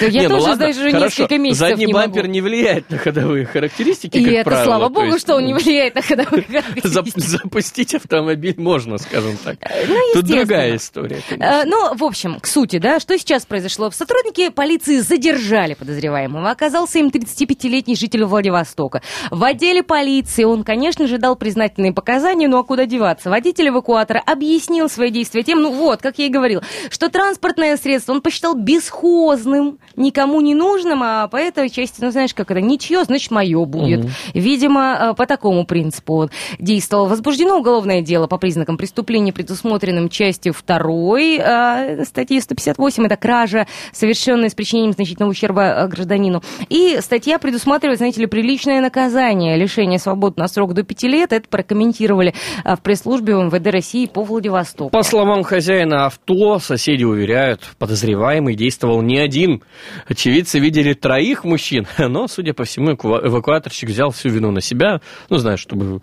Да 0.00 0.06
Я 0.06 0.22
Не, 0.22 0.28
ну 0.28 0.34
тоже, 0.36 0.42
ладно, 0.42 0.56
знаешь, 0.56 0.76
уже 0.76 0.90
хорошо. 0.90 1.06
несколько 1.22 1.38
месяцев 1.38 1.68
Задний 1.68 1.86
не 1.86 1.92
бампер 1.92 2.22
могу. 2.22 2.32
не 2.32 2.40
влияет 2.40 2.90
на 2.90 2.98
ходовые 2.98 3.46
характеристики, 3.46 4.16
И 4.18 4.24
как 4.24 4.32
это, 4.34 4.44
правило. 4.50 4.64
слава 4.64 4.88
богу, 4.88 5.06
есть, 5.06 5.20
что 5.20 5.36
он 5.36 5.44
не 5.46 5.52
ну, 5.54 5.58
влияет 5.60 5.94
на 5.94 6.02
ходовые 6.02 6.42
характеристики. 6.48 7.20
Запустить 7.20 7.94
автомобиль 7.94 8.54
можно, 8.58 8.98
скажем 8.98 9.36
так. 9.44 9.56
Ну, 9.88 9.94
Тут 10.14 10.24
другая 10.26 10.76
история. 10.76 11.20
Э, 11.30 11.64
Ну, 11.64 11.94
в 11.94 12.04
общем, 12.04 12.40
к 12.40 12.46
сути, 12.46 12.78
да, 12.78 12.98
что 13.00 13.16
сейчас 13.18 13.46
произошло? 13.46 13.90
Сотрудники 13.90 14.48
полиции 14.50 14.98
задержали 14.98 15.74
подозреваемого. 15.74 16.50
Оказался 16.50 16.98
им 16.98 17.08
35-летний 17.08 17.96
житель 17.96 18.24
Владивостока. 18.24 19.02
В 19.30 19.42
отделе 19.44 19.82
полиции 19.82 20.44
он, 20.44 20.64
конечно 20.64 21.06
же, 21.06 21.18
дал 21.18 21.36
признательные 21.36 21.92
показания, 21.92 22.48
ну 22.48 22.58
а 22.58 22.64
куда 22.64 22.86
деваться? 22.86 23.30
Водитель 23.30 23.68
эвакуатора 23.68 24.22
объяснил 24.26 24.88
свои 24.88 25.10
действия 25.10 25.42
тем, 25.42 25.60
ну 25.62 25.72
вот, 25.72 26.02
как 26.02 26.18
я 26.18 26.26
и 26.26 26.28
говорил, 26.28 26.60
что 26.90 27.08
транспортное 27.08 27.76
средство 27.76 28.12
он 28.12 28.20
посчитал 28.20 28.54
бесхозным, 28.56 29.75
никому 29.96 30.40
не 30.40 30.54
нужным, 30.54 31.02
а 31.02 31.28
по 31.28 31.36
этой 31.36 31.68
части, 31.70 32.02
ну 32.02 32.10
знаешь, 32.10 32.34
как 32.34 32.50
это, 32.50 32.60
ничье, 32.60 33.04
значит, 33.04 33.30
мое 33.30 33.64
будет. 33.64 34.06
Видимо, 34.34 35.10
э, 35.12 35.14
по 35.14 35.26
такому 35.26 35.64
принципу 35.64 36.14
он 36.14 36.30
действовал. 36.58 37.06
Возбуждено 37.06 37.58
уголовное 37.58 38.02
дело 38.02 38.26
по 38.26 38.38
признакам 38.38 38.76
преступления, 38.76 39.32
предусмотренным 39.32 40.08
частью 40.08 40.54
2 40.54 42.04
статьи 42.04 42.40
158. 42.40 43.06
Это 43.06 43.16
кража, 43.16 43.66
совершенная 43.92 44.48
с 44.48 44.54
причинением 44.54 44.92
значительного 44.92 45.30
ущерба 45.30 45.62
э, 45.62 45.88
гражданину. 45.88 46.42
И 46.68 46.98
статья 47.00 47.38
предусматривает, 47.38 47.98
знаете 47.98 48.20
ли, 48.20 48.26
приличное 48.26 48.80
наказание, 48.80 49.56
лишение 49.56 49.98
свободы 49.98 50.34
на 50.38 50.48
срок 50.48 50.74
до 50.74 50.82
5 50.82 51.02
лет. 51.04 51.32
Это 51.32 51.48
прокомментировали 51.48 52.34
э, 52.64 52.76
в 52.76 52.80
пресс-службе 52.80 53.34
МВД 53.34 53.66
России 53.68 54.06
по 54.06 54.22
Владивостоку. 54.22 54.90
По 54.90 55.02
словам 55.02 55.42
хозяина 55.42 56.06
авто, 56.06 56.58
соседи 56.58 57.04
уверяют, 57.04 57.60
подозреваемый 57.78 58.54
действовал 58.54 59.02
не 59.02 59.18
один. 59.18 59.62
Очевидцы 60.08 60.58
видели 60.58 60.94
троих 60.94 61.44
мужчин, 61.44 61.86
но, 61.98 62.28
судя 62.28 62.54
по 62.54 62.64
всему, 62.64 62.92
эвакуаторщик 62.92 63.88
взял 63.88 64.10
всю 64.10 64.28
вину 64.28 64.50
на 64.50 64.60
себя, 64.60 65.00
ну, 65.28 65.38
знаешь, 65.38 65.60
чтобы 65.60 66.00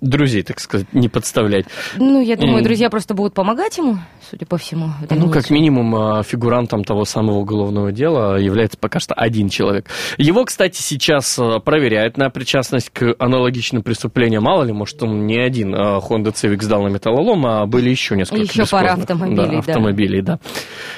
друзей, 0.00 0.42
так 0.42 0.60
сказать, 0.60 0.86
не 0.92 1.08
подставлять. 1.08 1.66
Ну, 1.96 2.20
я 2.20 2.36
думаю, 2.36 2.62
друзья 2.62 2.90
просто 2.90 3.14
будут 3.14 3.34
помогать 3.34 3.78
ему, 3.78 3.98
судя 4.30 4.46
по 4.46 4.56
всему. 4.56 4.90
Ну, 5.10 5.30
как 5.30 5.50
минимум, 5.50 5.94
а, 5.94 6.22
фигурантом 6.22 6.84
того 6.84 7.04
самого 7.04 7.38
уголовного 7.38 7.92
дела 7.92 8.38
является 8.38 8.78
пока 8.78 9.00
что 9.00 9.14
один 9.14 9.48
человек. 9.48 9.88
Его, 10.16 10.44
кстати, 10.44 10.80
сейчас 10.80 11.38
а, 11.38 11.58
проверяют 11.58 12.16
на 12.16 12.30
причастность 12.30 12.90
к 12.90 13.14
аналогичным 13.18 13.82
преступлениям. 13.82 14.44
Мало 14.44 14.64
ли, 14.64 14.72
может, 14.72 15.02
он 15.02 15.26
не 15.26 15.38
один 15.38 15.74
а, 15.74 15.98
Honda 15.98 16.32
Civic 16.32 16.62
сдал 16.62 16.82
на 16.82 16.88
металлолом, 16.88 17.46
а 17.46 17.66
были 17.66 17.90
еще 17.90 18.16
несколько 18.16 18.42
Еще 18.42 18.66
пара 18.66 18.92
автомобилей, 18.92 19.36
да. 19.36 19.58
автомобилей, 19.58 20.22
да. 20.22 20.38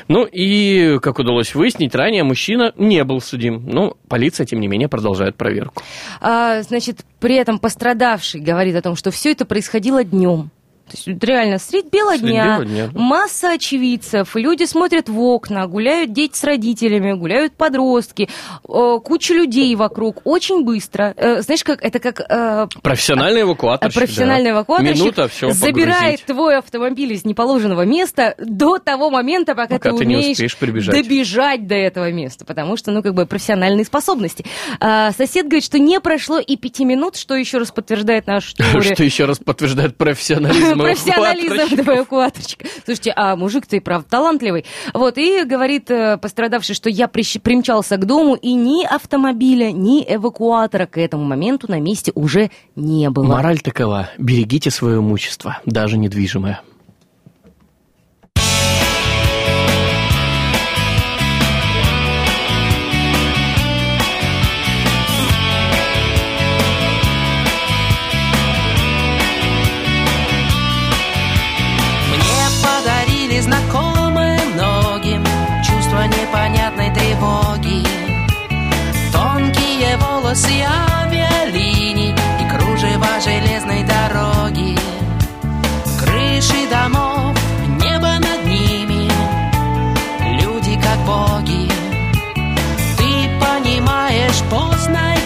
Ну 0.09 0.25
и, 0.25 0.99
как 1.01 1.19
удалось 1.19 1.55
выяснить, 1.55 1.95
ранее 2.03 2.25
мужчина 2.25 2.73
не 2.77 3.05
был 3.05 3.21
судим. 3.21 3.65
Ну, 3.67 3.95
полиция, 4.09 4.45
тем 4.45 4.61
не 4.61 4.69
менее, 4.69 4.89
продолжает 4.89 5.37
проверку. 5.37 5.83
А, 6.21 6.63
значит, 6.63 7.05
при 7.21 7.37
этом 7.37 7.59
пострадавший 7.59 8.41
говорит 8.41 8.75
о 8.77 8.83
том, 8.83 8.97
что 8.97 9.11
все 9.11 9.31
это 9.31 9.45
происходило 9.45 10.03
днем. 10.03 10.51
То 10.93 11.11
есть 11.11 11.25
реально 11.25 11.59
средь 11.59 11.87
бела 11.91 12.11
Средь 12.13 12.23
дня, 12.23 12.45
бела 12.59 12.65
дня, 12.67 12.89
да. 12.93 13.01
масса 13.01 13.53
очевидцев, 13.53 14.37
люди 14.37 14.65
смотрят 14.65 15.09
в 15.09 15.19
окна, 15.19 15.67
гуляют 15.67 16.13
дети 16.13 16.37
с 16.37 16.45
родителями, 16.45 17.13
гуляют 17.13 17.55
подростки, 17.55 18.29
э, 18.69 18.99
куча 19.03 19.35
людей 19.35 19.75
вокруг, 19.75 20.21
очень 20.25 20.65
быстро. 20.65 21.15
Э, 21.17 21.41
знаешь, 21.41 21.65
как 21.65 21.83
это 21.83 21.99
как 21.99 22.21
э, 22.21 22.67
Профессиональный 22.83 23.43
эвакуаторщик. 23.43 23.99
профессиональный 23.99 24.51
да. 24.51 24.57
эвакуаторщик 24.57 24.97
Минута, 24.97 25.29
все 25.29 25.51
забирает 25.51 26.23
твой 26.25 26.59
автомобиль 26.59 27.13
из 27.13 27.25
неположенного 27.25 27.83
места 27.87 28.35
до 28.39 28.79
того 28.79 29.11
момента, 29.11 29.55
пока, 29.55 29.77
Пока 29.77 29.93
ты, 29.93 29.99
ты 29.99 30.05
не 30.05 30.17
умеешь 30.17 30.33
успеешь 30.33 30.57
прибежать. 30.57 30.95
добежать 30.95 31.67
до 31.67 31.75
этого 31.75 32.11
места, 32.13 32.45
потому 32.45 32.77
что, 32.77 32.91
ну, 32.91 33.03
как 33.03 33.15
бы 33.15 33.27
профессиональные 33.27 33.85
способности. 33.85 34.45
А, 34.81 35.13
сосед 35.13 35.47
говорит, 35.47 35.65
что 35.65 35.79
не 35.79 36.01
прошло 36.01 36.39
и 36.39 36.57
пяти 36.57 36.85
минут, 36.85 37.17
что 37.17 37.35
еще 37.35 37.59
раз 37.59 37.71
подтверждает 37.71 38.25
теорию. 38.27 38.95
Что 38.95 39.05
еще 39.05 39.25
раз 39.25 39.39
подтверждает 39.39 39.97
профессионализм 39.97 40.82
Профессионализм 40.83 41.55
эвакуаторщика. 41.55 41.83
этого 41.83 41.97
эвакуаторщика. 41.97 42.67
Слушайте, 42.85 43.13
а 43.17 43.37
мужик-то 43.37 43.77
и 43.77 43.81
правда 43.81 44.09
талантливый. 44.09 44.65
Вот, 44.95 45.19
и 45.19 45.45
говорит 45.45 45.91
э, 45.91 46.19
пострадавший, 46.19 46.75
что 46.75 46.91
я 46.91 47.09
примчался 47.09 47.97
к 47.97 48.05
дому, 48.05 48.35
и 48.35 48.55
ни 48.55 48.85
автомобиля, 48.85 49.73
ни 49.73 50.05
эвакуатора 50.07 50.87
к 50.87 50.99
этому 50.99 51.25
моменту 51.25 51.71
на 51.71 51.81
месте 51.81 52.13
уже 52.15 52.51
не 52.77 53.11
было. 53.11 53.25
Мораль 53.25 53.61
такова. 53.61 54.11
Берегите 54.19 54.71
свое 54.71 54.99
имущество, 54.99 55.61
даже 55.65 55.99
недвижимое. 55.99 56.61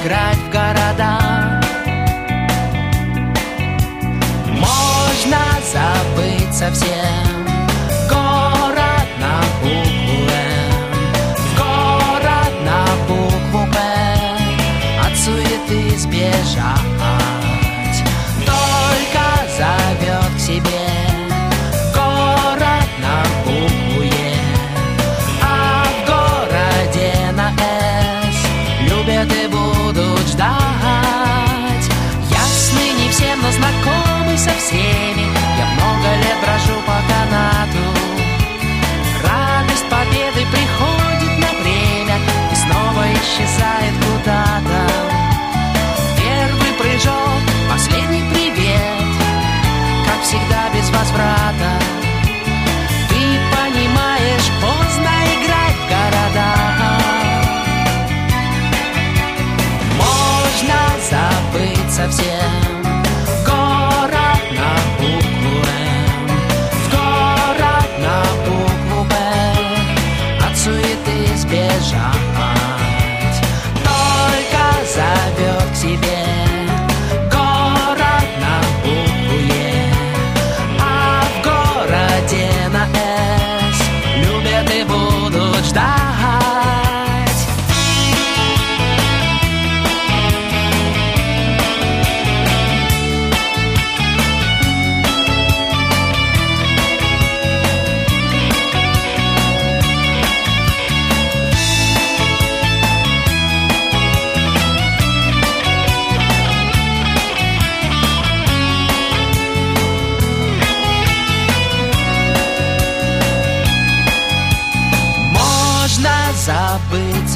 Играть 0.07 0.37
в 0.37 0.51
города. 0.51 1.61
Можно 4.53 5.38
забыть 5.73 6.55
совсем 6.55 7.26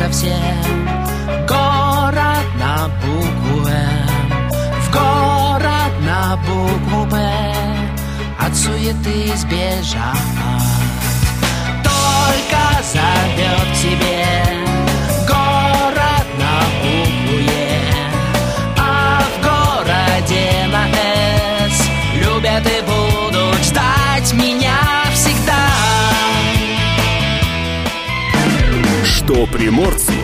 совсем 0.00 0.88
Город 1.46 2.46
на 2.58 2.88
букву 3.02 3.68
М. 3.68 4.50
В 4.82 4.92
город 4.92 5.92
на 6.06 6.36
букву 6.36 7.04
Б. 7.06 7.54
От 8.38 8.56
суеты 8.56 9.36
сбежать 9.36 10.16
Только 11.84 12.62
зовет 12.92 13.72
к 13.72 13.76
себе 13.76 14.29
приморцу 29.60 30.14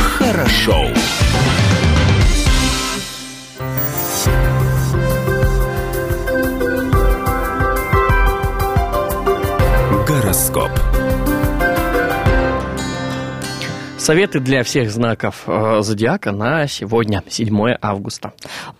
хорошо. 0.00 0.86
Гороскоп. 10.08 10.70
Советы 13.98 14.40
для 14.40 14.64
всех 14.64 14.90
знаков 14.90 15.44
э, 15.46 15.82
зодиака 15.82 16.32
на 16.32 16.66
сегодня, 16.66 17.22
7 17.28 17.76
августа. 17.80 18.32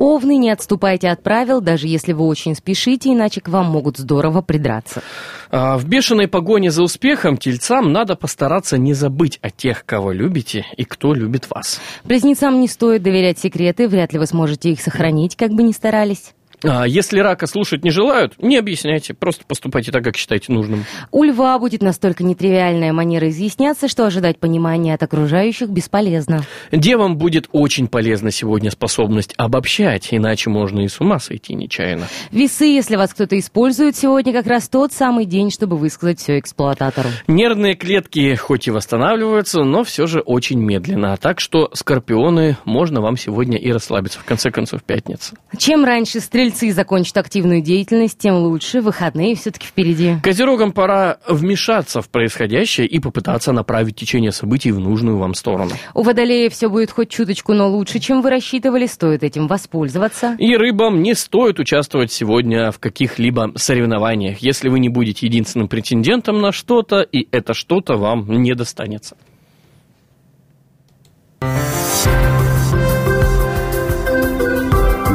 Овны, 0.02 0.36
не 0.36 0.50
отступайте 0.50 1.10
от 1.10 1.22
правил, 1.22 1.60
даже 1.60 1.86
если 1.86 2.12
вы 2.12 2.26
очень 2.26 2.56
спешите, 2.56 3.12
иначе 3.12 3.40
к 3.40 3.46
вам 3.46 3.66
могут 3.66 3.98
здорово 3.98 4.42
придраться. 4.42 5.00
А, 5.48 5.78
В 5.78 5.86
бешеной 5.86 6.26
погоне 6.26 6.72
за 6.72 6.82
успехом 6.82 7.36
тельцам 7.36 7.92
надо 7.92 8.16
постараться 8.16 8.76
не 8.76 8.94
забыть 8.94 9.38
о 9.42 9.50
тех, 9.50 9.86
кого 9.86 10.10
любите 10.10 10.66
и 10.76 10.84
кто 10.84 11.14
любит 11.14 11.48
вас. 11.48 11.80
Близнецам 12.02 12.60
не 12.60 12.66
стоит 12.66 13.04
доверять 13.04 13.38
секреты, 13.38 13.86
вряд 13.86 14.12
ли 14.12 14.18
вы 14.18 14.26
сможете 14.26 14.72
их 14.72 14.80
сохранить, 14.80 15.36
как 15.36 15.52
бы 15.52 15.62
ни 15.62 15.70
старались. 15.70 16.32
А 16.64 16.86
Если 16.86 17.18
рака 17.18 17.46
слушать 17.46 17.84
не 17.84 17.90
желают, 17.90 18.34
не 18.40 18.56
объясняйте, 18.56 19.14
просто 19.14 19.44
поступайте 19.46 19.90
так, 19.90 20.04
как 20.04 20.16
считаете 20.16 20.52
нужным. 20.52 20.84
У 21.10 21.24
льва 21.24 21.58
будет 21.58 21.82
настолько 21.82 22.22
нетривиальная 22.22 22.92
манера 22.92 23.28
изъясняться, 23.30 23.88
что 23.88 24.06
ожидать 24.06 24.38
понимания 24.38 24.94
от 24.94 25.02
окружающих 25.02 25.68
бесполезно. 25.68 26.44
Девам 26.70 27.16
будет 27.16 27.48
очень 27.52 27.88
полезна 27.88 28.30
сегодня 28.30 28.70
способность 28.70 29.34
обобщать, 29.36 30.08
иначе 30.12 30.50
можно 30.50 30.80
и 30.80 30.88
с 30.88 31.00
ума 31.00 31.18
сойти 31.18 31.54
нечаянно. 31.54 32.06
Весы, 32.30 32.66
если 32.66 32.96
вас 32.96 33.12
кто-то 33.12 33.36
использует, 33.38 33.96
сегодня 33.96 34.32
как 34.32 34.46
раз 34.46 34.68
тот 34.68 34.92
самый 34.92 35.24
день, 35.24 35.50
чтобы 35.50 35.76
высказать 35.76 36.20
все 36.20 36.38
эксплуататору. 36.38 37.08
Нервные 37.26 37.74
клетки 37.74 38.34
хоть 38.36 38.68
и 38.68 38.70
восстанавливаются, 38.70 39.64
но 39.64 39.82
все 39.82 40.06
же 40.06 40.20
очень 40.20 40.60
медленно. 40.60 41.16
Так 41.16 41.40
что, 41.40 41.70
скорпионы, 41.72 42.56
можно 42.64 43.00
вам 43.00 43.16
сегодня 43.16 43.58
и 43.58 43.72
расслабиться. 43.72 44.20
В 44.20 44.24
конце 44.24 44.50
концов, 44.50 44.84
пятница. 44.84 45.34
Чем 45.56 45.84
раньше 45.84 46.20
стрельцы 46.20 46.51
закончат 46.60 47.16
активную 47.16 47.62
деятельность, 47.62 48.18
тем 48.18 48.36
лучше. 48.36 48.80
Выходные 48.80 49.34
все-таки 49.34 49.66
впереди. 49.66 50.16
Козерогам 50.22 50.72
пора 50.72 51.18
вмешаться 51.26 52.02
в 52.02 52.08
происходящее 52.08 52.86
и 52.86 52.98
попытаться 52.98 53.52
направить 53.52 53.96
течение 53.96 54.32
событий 54.32 54.70
в 54.72 54.78
нужную 54.78 55.18
вам 55.18 55.34
сторону. 55.34 55.72
У 55.94 56.02
водолея 56.02 56.50
все 56.50 56.68
будет 56.68 56.90
хоть 56.90 57.08
чуточку, 57.08 57.54
но 57.54 57.68
лучше, 57.68 57.98
чем 57.98 58.22
вы 58.22 58.30
рассчитывали. 58.30 58.86
Стоит 58.86 59.22
этим 59.22 59.46
воспользоваться. 59.46 60.36
И 60.38 60.56
рыбам 60.56 61.02
не 61.02 61.14
стоит 61.14 61.58
участвовать 61.58 62.12
сегодня 62.12 62.70
в 62.70 62.78
каких-либо 62.78 63.52
соревнованиях, 63.56 64.38
если 64.38 64.68
вы 64.68 64.78
не 64.80 64.88
будете 64.88 65.26
единственным 65.26 65.68
претендентом 65.68 66.40
на 66.40 66.52
что-то, 66.52 67.00
и 67.00 67.26
это 67.30 67.54
что-то 67.54 67.96
вам 67.96 68.26
не 68.42 68.54
достанется. 68.54 69.16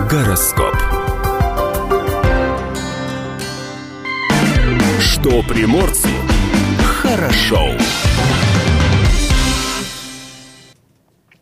Гороскоп. 0.09 0.96
Что 5.27 5.43
приморцу 5.43 6.07
хорошо. 6.85 7.59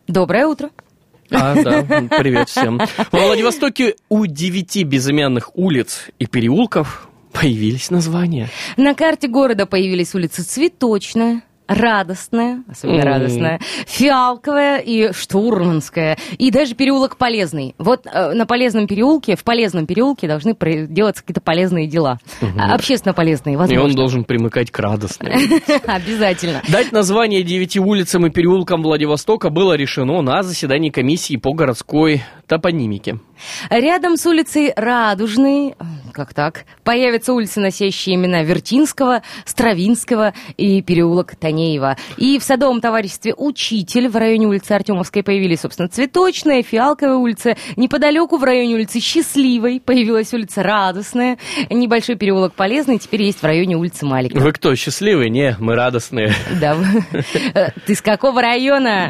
Доброе 0.08 0.48
утро. 0.48 0.72
А, 1.30 1.54
да, 1.54 1.84
привет 2.18 2.50
всем. 2.50 2.82
Во 3.12 3.20
Владивостоке 3.28 3.94
у 4.10 4.26
девяти 4.26 4.84
безымянных 4.84 5.56
улиц 5.56 6.08
и 6.18 6.26
переулков 6.26 7.08
появились 7.32 7.92
названия. 7.92 8.50
На 8.76 8.96
карте 8.96 9.28
города 9.28 9.68
появились 9.68 10.16
улицы 10.16 10.42
Цветочная, 10.42 11.44
Радостная, 11.68 12.64
особенно 12.70 13.00
М. 13.02 13.04
радостная, 13.06 13.60
Фиалковая 13.88 14.80
и 14.80 15.12
Штурманская, 15.14 16.18
и 16.38 16.52
даже 16.52 16.76
переулок 16.76 17.18
Полезный. 17.18 17.76
Вот 17.78 18.06
э, 18.06 18.34
на 18.34 18.46
Полезном 18.46 18.88
переулке, 18.88 19.36
в 19.36 19.44
Полезном 19.44 19.86
переулке 19.88 20.28
должны 20.28 20.56
делаться 20.88 21.24
какие-то 21.24 21.42
полезные 21.42 21.88
дела. 21.88 22.20
А, 22.58 22.74
Общественно 22.76 23.14
полезные, 23.14 23.54
И 23.54 23.58
возможно. 23.58 23.84
он 23.86 23.96
должен 23.96 24.24
примыкать 24.26 24.70
к 24.72 24.80
радостной. 24.80 25.34
Обязательно. 25.88 26.62
Дать 26.70 26.92
название 26.92 27.44
девяти 27.44 27.80
улицам 27.80 28.26
и 28.28 28.30
переулкам 28.30 28.84
Владивостока 28.84 29.50
было 29.50 29.74
решено 29.74 30.22
на 30.22 30.44
заседании 30.44 30.90
комиссии 30.90 31.38
по 31.38 31.54
городской 31.54 32.22
топонимике. 32.48 33.20
Рядом 33.70 34.18
с 34.18 34.26
улицей 34.26 34.72
Радужной, 34.76 35.76
как 36.14 36.34
так, 36.34 36.66
появятся 36.86 37.34
улицы, 37.34 37.60
носящие 37.60 38.16
имена 38.16 38.44
Вертинского, 38.44 39.24
Стравинского 39.44 40.34
и 40.56 40.82
переулок 40.82 41.36
Танеева. 41.36 41.98
И 42.16 42.40
в 42.40 42.44
садовом 42.44 42.80
товариществе 42.80 43.34
«Учитель» 43.36 44.08
в 44.08 44.16
районе 44.16 44.48
улицы 44.48 44.72
Артемовской 44.72 45.24
появились, 45.24 45.62
собственно, 45.62 45.90
Цветочная, 45.90 46.64
Фиалковая 46.64 47.16
улица. 47.16 47.58
Неподалеку 47.76 48.38
в 48.38 48.44
районе 48.44 48.76
улицы 48.76 49.00
Счастливой 49.00 49.82
появилась 49.82 50.34
улица 50.34 50.64
Радостная. 50.64 51.38
Небольшой 51.70 52.16
переулок 52.16 52.54
Полезный 52.54 53.00
теперь 53.00 53.24
есть 53.24 53.42
в 53.42 53.44
районе 53.44 53.76
улицы 53.76 54.06
Малика. 54.06 54.38
Вы 54.38 54.52
кто, 54.54 54.76
счастливые? 54.76 55.30
Не, 55.30 55.58
мы 55.60 55.76
радостные. 55.76 56.34
Да. 56.62 56.78
Э, 57.56 57.70
Ты 57.88 57.96
с 57.96 58.02
какого 58.02 58.42
района? 58.42 59.10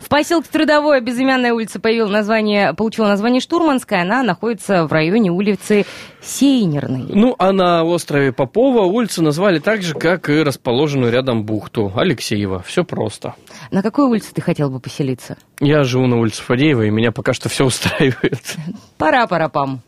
В 0.00 0.08
поселке 0.08 0.48
Трудовое 0.52 1.00
безымянная 1.00 1.52
улица 1.52 1.78
появила 1.78 2.08
название, 2.08 2.74
получила 2.74 3.06
название 3.06 3.40
Штурманская. 3.40 4.02
Она 4.02 4.22
находится 4.24 4.86
в 4.86 4.92
районе 4.92 5.30
улицы 5.30 5.86
Сейнерной. 6.72 7.06
Ну, 7.08 7.34
а 7.38 7.52
на 7.52 7.84
острове 7.84 8.32
Попова 8.32 8.82
улицу 8.82 9.22
назвали 9.22 9.58
так 9.58 9.82
же, 9.82 9.94
как 9.94 10.28
и 10.28 10.42
расположенную 10.42 11.12
рядом 11.12 11.44
бухту 11.44 11.92
Алексеева. 11.94 12.62
Все 12.62 12.84
просто. 12.84 13.34
На 13.70 13.82
какой 13.82 14.06
улице 14.06 14.32
ты 14.32 14.40
хотел 14.40 14.70
бы 14.70 14.80
поселиться? 14.80 15.36
Я 15.60 15.84
живу 15.84 16.06
на 16.06 16.18
улице 16.18 16.42
Фадеева, 16.42 16.82
и 16.82 16.90
меня 16.90 17.12
пока 17.12 17.32
что 17.32 17.48
все 17.48 17.64
устраивает. 17.64 18.56
Пора, 18.98 19.26
пора, 19.26 19.48
пам. 19.48 19.82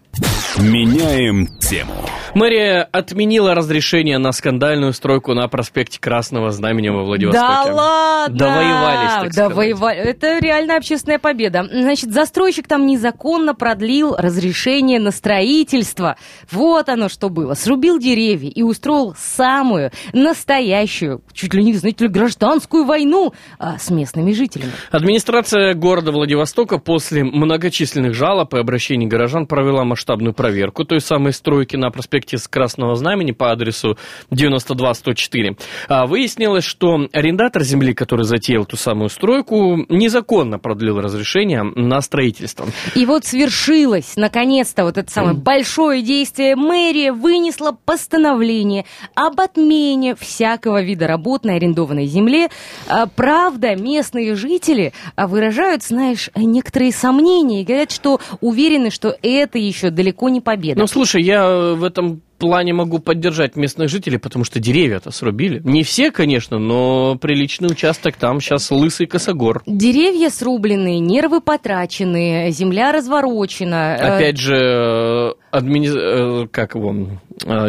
Меняем 0.58 1.48
тему. 1.58 1.94
Мэрия 2.34 2.88
отменила 2.90 3.54
разрешение 3.54 4.18
на 4.18 4.32
скандальную 4.32 4.92
стройку 4.92 5.34
на 5.34 5.46
проспекте 5.48 6.00
Красного 6.00 6.50
Знамени 6.50 6.88
во 6.88 7.04
Владивостоке. 7.04 7.46
Да 7.46 7.72
ладно! 7.72 8.36
Довоевались, 8.36 9.34
так. 9.34 9.48
Довоевали. 9.48 9.98
Это 9.98 10.38
реально 10.38 10.76
общественная 10.76 11.18
победа. 11.18 11.64
Значит, 11.70 12.12
застройщик 12.12 12.66
там 12.66 12.86
незаконно 12.86 13.54
продлил 13.54 14.16
разрешение 14.16 14.98
на 14.98 15.10
строительство. 15.12 16.16
Вот 16.50 16.88
оно 16.88 17.08
что 17.08 17.30
было. 17.30 17.54
Срубил 17.54 17.98
деревья 17.98 18.50
и 18.50 18.62
устроил 18.62 19.14
самую 19.16 19.90
настоящую, 20.12 21.22
чуть 21.32 21.54
ли 21.54 21.62
не, 21.62 21.74
знаете 21.74 22.04
ли, 22.04 22.10
гражданскую 22.10 22.84
войну 22.84 23.32
а, 23.58 23.78
с 23.78 23.90
местными 23.90 24.32
жителями. 24.32 24.72
Администрация 24.90 25.74
города 25.74 26.10
Владивостока 26.10 26.78
после 26.78 27.24
многочисленных 27.24 28.14
жалоб 28.14 28.54
и 28.54 28.58
обращений 28.58 29.06
горожан 29.06 29.46
провела 29.46 29.84
масштабную 29.84 30.34
проверку 30.44 30.84
той 30.84 31.00
самой 31.00 31.32
стройки 31.32 31.74
на 31.74 31.90
проспекте 31.90 32.36
с 32.36 32.46
Красного 32.48 32.96
Знамени 32.96 33.32
по 33.32 33.50
адресу 33.50 33.96
92-104. 34.30 35.58
А, 35.88 36.04
Выяснилось, 36.04 36.64
что 36.64 37.08
арендатор 37.14 37.62
земли, 37.62 37.94
который 37.94 38.26
затеял 38.26 38.66
ту 38.66 38.76
самую 38.76 39.08
стройку, 39.08 39.86
незаконно 39.88 40.58
продлил 40.58 41.00
разрешение 41.00 41.62
на 41.62 42.02
строительство. 42.02 42.66
И 42.94 43.06
вот 43.06 43.24
свершилось, 43.24 44.16
наконец-то, 44.16 44.84
вот 44.84 44.98
это 44.98 45.10
самое 45.10 45.34
большое 45.34 46.02
действие. 46.02 46.56
Мэрия 46.56 47.12
вынесла 47.12 47.74
постановление 47.86 48.84
об 49.14 49.40
отмене 49.40 50.14
всякого 50.14 50.82
вида 50.82 51.06
работ 51.06 51.46
на 51.46 51.54
арендованной 51.54 52.04
земле. 52.04 52.50
А, 52.86 53.06
Правда, 53.06 53.76
местные 53.76 54.34
жители 54.34 54.92
а, 55.16 55.26
выражают, 55.26 55.84
знаешь, 55.84 56.28
некоторые 56.36 56.92
сомнения 56.92 57.62
и 57.62 57.64
говорят, 57.64 57.90
что 57.90 58.20
уверены, 58.42 58.90
что 58.90 59.16
это 59.22 59.58
еще 59.58 59.88
далеко 59.88 60.28
не 60.33 60.33
победа. 60.40 60.78
Ну, 60.80 60.86
слушай, 60.86 61.22
я 61.22 61.44
э, 61.44 61.74
в 61.74 61.84
этом 61.84 62.20
плане 62.38 62.72
могу 62.74 62.98
поддержать 62.98 63.56
местных 63.56 63.88
жителей, 63.88 64.18
потому 64.18 64.44
что 64.44 64.60
деревья-то 64.60 65.10
срубили. 65.10 65.60
Не 65.64 65.82
все, 65.82 66.10
конечно, 66.10 66.58
но 66.58 67.16
приличный 67.16 67.68
участок 67.70 68.16
там 68.16 68.40
сейчас 68.40 68.70
лысый 68.70 69.06
косогор. 69.06 69.62
Деревья 69.66 70.30
срублены, 70.30 70.98
нервы 70.98 71.40
потрачены, 71.40 72.50
земля 72.50 72.92
разворочена. 72.92 73.96
Э, 73.98 74.16
Опять 74.16 74.38
же, 74.38 74.56
э, 74.56 75.32
админи- 75.52 76.48
как 76.48 76.74
его, 76.74 76.94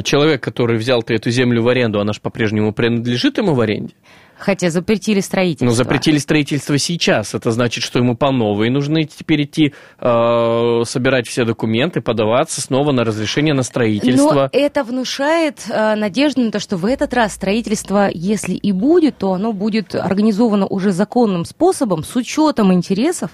человек, 0.03 0.41
который 0.41 0.77
взял-то 0.77 1.13
эту 1.13 1.29
землю 1.29 1.61
в 1.63 1.67
аренду, 1.67 1.99
она 1.99 2.13
же 2.13 2.19
по-прежнему 2.21 2.73
принадлежит 2.73 3.37
ему 3.37 3.53
в 3.53 3.61
аренде. 3.61 3.93
Хотя 4.37 4.69
запретили 4.69 5.19
строительство. 5.19 5.65
Но 5.65 5.71
запретили 5.71 6.17
строительство 6.17 6.77
сейчас. 6.77 7.33
Это 7.33 7.51
значит, 7.51 7.83
что 7.83 7.99
ему 7.99 8.15
по 8.15 8.31
новой 8.31 8.69
нужно 8.69 9.03
теперь 9.03 9.43
идти 9.43 9.73
э, 9.99 10.81
собирать 10.85 11.27
все 11.27 11.45
документы, 11.45 12.01
подаваться 12.01 12.61
снова 12.61 12.91
на 12.91 13.03
разрешение 13.03 13.53
на 13.53 13.57
Но 13.57 13.63
строительство. 13.63 14.49
это 14.51 14.83
внушает 14.83 15.59
э, 15.69 15.95
надежду 15.95 16.41
на 16.41 16.51
то, 16.51 16.59
что 16.59 16.77
в 16.77 16.85
этот 16.85 17.13
раз 17.13 17.33
строительство, 17.33 18.09
если 18.13 18.53
и 18.53 18.71
будет, 18.71 19.17
то 19.17 19.33
оно 19.33 19.53
будет 19.53 19.95
организовано 19.95 20.65
уже 20.67 20.91
законным 20.91 21.45
способом, 21.45 22.03
с 22.03 22.15
учетом 22.15 22.73
интересов 22.73 23.31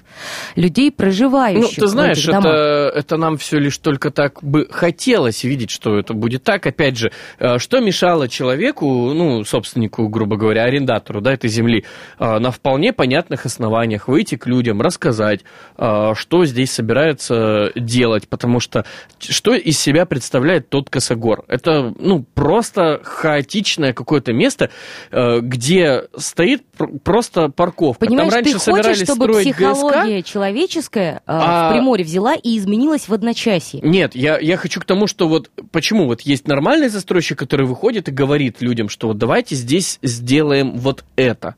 людей, 0.56 0.90
Ну, 0.90 0.96
проживающих 0.96 1.76
ты 1.76 1.88
знаешь, 1.88 2.18
в 2.18 2.22
этих 2.22 2.32
домах. 2.32 2.46
это, 2.46 2.92
это 2.96 3.18
нам 3.18 3.38
все 3.38 3.58
лишь 3.60 3.78
только 3.78 4.12
так 4.12 4.44
бы 4.44 4.68
хотелось 4.72 5.44
видеть, 5.44 5.72
что 5.72 5.98
это 5.98 6.14
будет 6.14 6.44
так. 6.44 6.66
Опять 6.66 6.98
же, 6.98 7.12
э, 7.40 7.58
что 7.58 7.80
мешало 7.80 8.28
человеку, 8.28 8.86
ну, 9.14 9.44
собственнику, 9.44 10.08
грубо 10.08 10.38
говоря, 10.38 10.64
арендатору 10.92 11.22
да, 11.22 11.34
этой 11.34 11.50
земли, 11.50 11.86
э, 12.20 12.40
на 12.40 12.52
вполне 12.52 12.94
понятных 12.94 13.46
основаниях 13.46 14.08
выйти 14.08 14.36
к 14.36 14.48
людям, 14.48 14.82
рассказать, 14.82 15.42
э, 15.78 16.14
что 16.16 16.46
здесь 16.46 16.72
собирается 16.72 17.72
делать, 17.76 18.28
потому 18.28 18.60
что 18.60 18.86
что 19.20 19.54
из 19.54 19.80
себя 19.80 20.06
представляет 20.06 20.70
тот 20.70 20.90
косогор? 20.90 21.44
Это, 21.48 21.94
ну, 21.98 22.26
просто 22.34 23.00
хаотичное 23.04 23.94
какое-то 23.94 24.34
место, 24.34 24.70
э, 25.12 25.40
где 25.42 26.04
стоит 26.18 26.64
пр- 26.78 27.00
просто 27.04 27.50
парковка. 27.50 28.06
Понимаешь, 28.06 28.30
Там 28.30 28.36
раньше 28.36 28.54
ты 28.54 28.60
собирались 28.60 29.00
хочешь, 29.00 29.08
чтобы 29.08 29.26
строить 29.26 29.48
ГСК, 29.50 29.58
психология 29.58 30.24
человеческая 30.24 31.22
А- 31.26 31.70
в 31.70 31.74
Приморье 31.74 32.06
взяла 32.06 32.36
и 32.36 32.58
изменилась 32.58 33.08
в 33.08 33.14
одночасье? 33.14 33.82
Нет, 33.84 34.16
я, 34.16 34.40
я 34.40 34.58
хочу 34.58 34.80
к 34.82 34.86
тому, 34.86 35.08
что 35.08 35.28
вот 35.28 35.50
почему 35.72 36.06
вот 36.06 36.22
есть 36.22 36.48
нормальный 36.48 36.90
застройщик, 36.90 37.40
который 37.40 37.66
выходит 37.66 38.10
и 38.10 38.12
говорит 38.12 38.62
людям, 38.62 38.90
что 38.90 39.08
вот 39.08 39.18
давайте 39.18 39.56
здесь 39.56 40.00
сделаем 40.02 40.78
вот 40.82 41.06
это. 41.16 41.56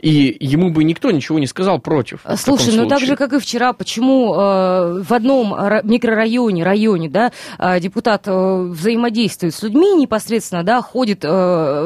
И 0.00 0.36
ему 0.40 0.70
бы 0.70 0.84
никто 0.84 1.10
ничего 1.10 1.38
не 1.38 1.46
сказал 1.46 1.78
против. 1.78 2.20
Слушай, 2.36 2.74
ну 2.76 2.86
так 2.86 2.98
случае. 2.98 3.06
же, 3.06 3.16
как 3.16 3.32
и 3.32 3.38
вчера, 3.38 3.72
почему 3.72 4.34
э, 4.34 5.02
в 5.02 5.12
одном 5.12 5.54
ра- 5.54 5.80
микрорайоне, 5.84 6.64
районе, 6.64 7.08
да, 7.08 7.32
э, 7.58 7.80
депутат 7.80 8.24
э, 8.26 8.66
взаимодействует 8.70 9.54
с 9.54 9.62
людьми 9.62 9.94
непосредственно, 9.94 10.62
да, 10.62 10.82
ходит 10.82 11.20
э, 11.24 11.28